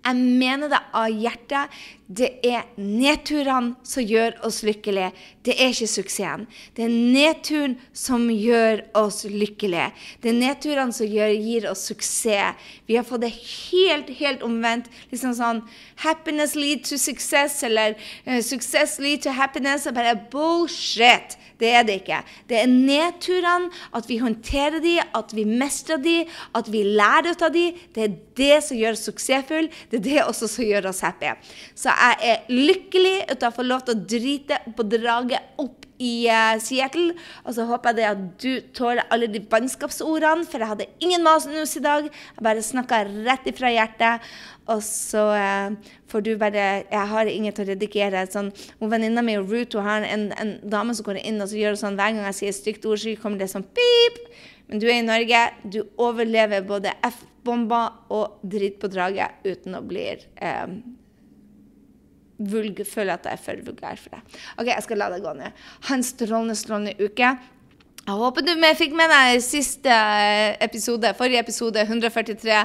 jeg 0.03 0.19
mener 0.19 0.69
det 0.69 0.81
av 0.93 1.09
hjertet. 1.09 1.71
Det 2.07 2.27
er 2.43 2.65
nedturene 2.75 3.77
som 3.87 4.03
gjør 4.03 4.35
oss 4.43 4.59
lykkelige. 4.67 5.13
Det 5.43 5.53
er 5.55 5.71
ikke 5.71 5.87
suksessen. 5.87 6.43
Det 6.75 6.83
er 6.83 6.91
nedturen 6.91 7.77
som 7.95 8.25
gjør 8.27 8.83
oss 8.99 9.21
lykkelige. 9.23 9.85
Det 10.19 10.33
er 10.33 10.35
nedturene 10.35 10.95
som 10.95 11.07
gjør, 11.07 11.31
gir 11.31 11.69
oss 11.71 11.85
suksess. 11.87 12.59
Vi 12.89 12.97
har 12.99 13.07
fått 13.07 13.23
det 13.23 13.31
helt, 13.31 14.11
helt 14.19 14.43
omvendt. 14.43 14.91
Liksom 15.13 15.35
sånn 15.37 15.63
Happiness 16.03 16.57
lead 16.59 16.83
to 16.83 16.99
success, 16.99 17.61
eller 17.63 17.95
uh, 18.27 18.41
success 18.43 18.97
lead 18.99 19.23
to 19.23 19.31
happiness. 19.31 19.87
Og 19.87 19.95
bare 19.95 20.17
bullshit! 20.31 21.39
Det 21.63 21.69
er 21.71 21.85
det 21.87 21.99
ikke. 22.01 22.19
Det 22.49 22.57
er 22.59 22.67
nedturene, 22.67 23.69
at 23.95 24.09
vi 24.09 24.17
håndterer 24.19 24.81
de, 24.83 24.97
at 24.99 25.31
vi 25.37 25.45
mestrer 25.47 26.01
de, 26.01 26.23
at 26.57 26.67
vi 26.73 26.81
lærer 26.83 27.31
ut 27.31 27.45
av 27.45 27.53
de. 27.53 27.69
Det 27.95 28.03
er 28.03 28.17
det 28.35 28.57
som 28.65 28.79
gjør 28.79 28.97
oss 28.97 29.05
suksessfulle. 29.07 29.71
Det 29.91 30.01
er 30.01 30.05
det 30.09 30.19
også 30.25 30.49
som 30.51 30.67
gjør 30.67 30.89
oss 30.91 31.03
happy. 31.05 31.31
Så 31.77 31.92
jeg 31.93 32.33
er 32.33 32.51
lykkelig 32.51 33.15
at 33.27 33.39
jeg 33.39 33.49
å 33.49 33.55
få 33.55 33.65
lov 33.65 33.85
til 33.85 33.95
å 33.95 34.05
drite 34.15 34.59
på 34.75 34.85
draget 34.89 35.57
opp 35.61 35.83
i 36.01 36.27
uh, 36.29 36.57
Seattle. 36.61 37.13
Og 37.45 37.55
så 37.55 37.65
håper 37.69 37.91
jeg 37.91 37.99
det 37.99 38.07
at 38.09 38.23
du 38.41 38.51
tåler 38.75 39.07
alle 39.13 39.29
de 39.31 39.41
bannskapsordene, 39.49 40.47
for 40.49 40.63
jeg 40.63 40.71
hadde 40.71 40.89
ingen 41.03 41.23
manus 41.25 41.75
i 41.77 41.83
dag. 41.83 42.07
Jeg 42.09 42.45
bare 42.45 42.65
snakka 42.65 43.03
rett 43.27 43.47
ifra 43.49 43.71
hjertet. 43.73 44.31
Og 44.71 44.79
så 44.85 45.25
uh, 45.35 45.93
får 46.07 46.23
du 46.23 46.31
bare 46.39 46.85
Jeg 46.87 47.07
har 47.11 47.29
ingen 47.29 47.55
til 47.55 47.65
å 47.65 47.71
redigere. 47.73 48.25
Sånn, 48.31 48.51
Venninna 48.79 49.23
mi 49.25 49.37
Ruth 49.39 49.77
hun 49.77 49.87
har 49.87 50.07
en, 50.07 50.31
en, 50.39 50.55
dame 50.63 50.95
som 50.95 51.07
går 51.07 51.21
inn 51.23 51.41
og 51.43 51.51
så 51.51 51.59
gjør 51.59 51.79
sånn 51.79 51.99
hver 51.99 52.15
gang 52.15 52.27
jeg 52.31 52.39
sier 52.39 52.53
et 52.53 52.61
stygt 52.61 52.87
ord, 52.87 53.01
så 53.01 53.13
kommer 53.19 53.43
det 53.43 53.51
sånn 53.51 53.67
pip. 53.75 54.19
Men 54.71 54.81
du 54.81 54.87
er 54.89 55.01
i 55.01 55.05
Norge. 55.05 55.45
Du 55.67 55.83
overlever 56.01 56.63
både 56.65 56.95
F-bomber 57.05 58.13
og 58.13 58.39
drit 58.47 58.79
på 58.81 58.89
draget 58.91 59.43
uten 59.45 59.75
å 59.77 59.83
bli 59.85 60.07
um, 60.39 60.77
vulg, 62.51 62.83
føler 62.87 63.15
at 63.15 63.27
jeg 63.29 63.39
er 63.39 63.43
for 63.43 63.65
vulgær 63.69 63.99
for 63.99 64.17
det. 64.17 64.43
OK, 64.57 64.69
jeg 64.71 64.85
skal 64.85 65.01
la 65.01 65.09
det 65.13 65.23
gå 65.23 65.33
nå. 65.37 65.49
Ha 65.89 65.97
en 65.97 66.05
strålende, 66.07 66.57
strålende 66.59 66.95
uke. 67.01 67.35
Jeg 68.03 68.19
håper 68.19 68.43
du 68.43 68.49
fikk 68.75 68.95
med 68.99 69.07
deg 69.07 69.37
siste 69.39 69.87
eh, 69.87 70.57
episode, 70.65 71.13
forrige 71.15 71.39
episode, 71.39 71.85
143. 71.87 72.57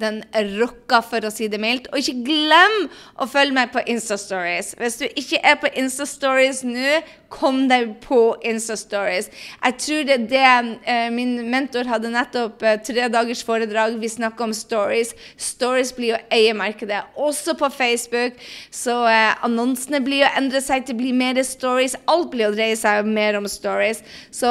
Den 0.00 0.22
rocka, 0.56 1.02
for 1.04 1.20
å 1.20 1.30
si 1.34 1.50
det 1.52 1.60
mildt. 1.60 1.90
Og 1.92 2.00
ikke 2.00 2.24
glem 2.24 2.76
å 3.20 3.26
følge 3.28 3.58
meg 3.58 3.74
på 3.74 3.84
Instastories. 3.92 4.72
Hvis 4.80 4.96
du 5.02 5.04
ikke 5.10 5.42
er 5.44 5.60
på 5.60 5.68
Instastories 5.76 6.62
nå, 6.64 7.02
kom 7.32 7.66
deg 7.70 7.96
på 8.04 8.36
Instastories. 8.46 9.28
Jeg 9.62 9.76
tror 9.82 10.06
det 10.06 10.16
er 10.16 10.26
det 10.30 10.44
eh, 10.86 11.08
Min 11.14 11.34
mentor 11.50 11.88
hadde 11.90 12.12
nettopp 12.12 12.62
eh, 12.62 12.78
tre 12.84 13.08
dagers 13.12 13.42
foredrag. 13.46 13.98
Vi 14.00 14.10
snakker 14.10 14.48
om 14.48 14.54
stories. 14.56 15.12
Stories 15.40 15.92
blir 15.96 16.14
jo 16.14 16.20
eiemarkedet, 16.34 17.02
også 17.16 17.56
på 17.58 17.70
Facebook. 17.74 18.38
Så 18.70 18.94
eh, 19.10 19.34
annonsene 19.46 20.00
blir 20.04 20.26
å 20.26 20.32
endre 20.38 20.62
seg 20.64 20.86
til 20.86 20.96
å 20.96 21.00
bli 21.02 21.12
mer 21.16 21.40
stories. 21.46 21.98
Alt 22.10 22.30
blir 22.34 22.50
å 22.50 22.54
dreie 22.56 22.76
seg 22.78 23.06
mer 23.08 23.38
om 23.38 23.48
stories. 23.50 24.02
Så 24.34 24.50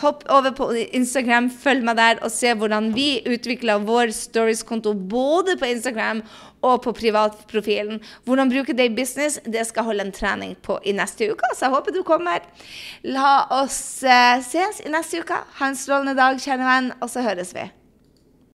hopp 0.00 0.24
over 0.32 0.54
på 0.56 0.70
Instagram, 0.84 1.50
følg 1.50 1.84
meg 1.86 1.98
der 1.98 2.20
og 2.24 2.32
se 2.32 2.52
hvordan 2.54 2.92
vi 2.94 3.18
utvikler 3.28 3.84
vår 3.84 4.12
stories-konto 4.14 4.94
både 4.94 5.56
på 5.60 5.68
Instagram 5.72 6.22
og 6.64 6.82
på 6.86 6.94
privatprofilen. 6.96 8.00
Hvordan 8.24 8.52
bruke 8.52 8.76
det 8.76 8.88
i 8.90 8.96
business, 8.96 9.38
det 9.44 9.66
skal 9.68 9.88
holde 9.90 10.08
en 10.08 10.14
trening 10.14 10.56
på 10.64 10.78
i 10.84 10.96
neste 10.96 11.30
uke. 11.32 11.52
Så 11.54 11.68
jeg 11.68 11.76
håper 11.76 11.94
du 11.94 12.02
kommer. 12.06 12.44
La 13.04 13.36
oss 13.60 13.78
uh, 14.06 14.40
ses 14.44 14.82
i 14.84 14.92
neste 14.92 15.22
uke. 15.24 15.40
Ha 15.60 15.70
en 15.70 15.78
strålende 15.78 16.16
dag, 16.18 16.40
kjære 16.40 16.68
venn, 16.68 16.92
og 17.00 17.12
så 17.12 17.24
høres 17.26 17.54
vi. 17.56 17.68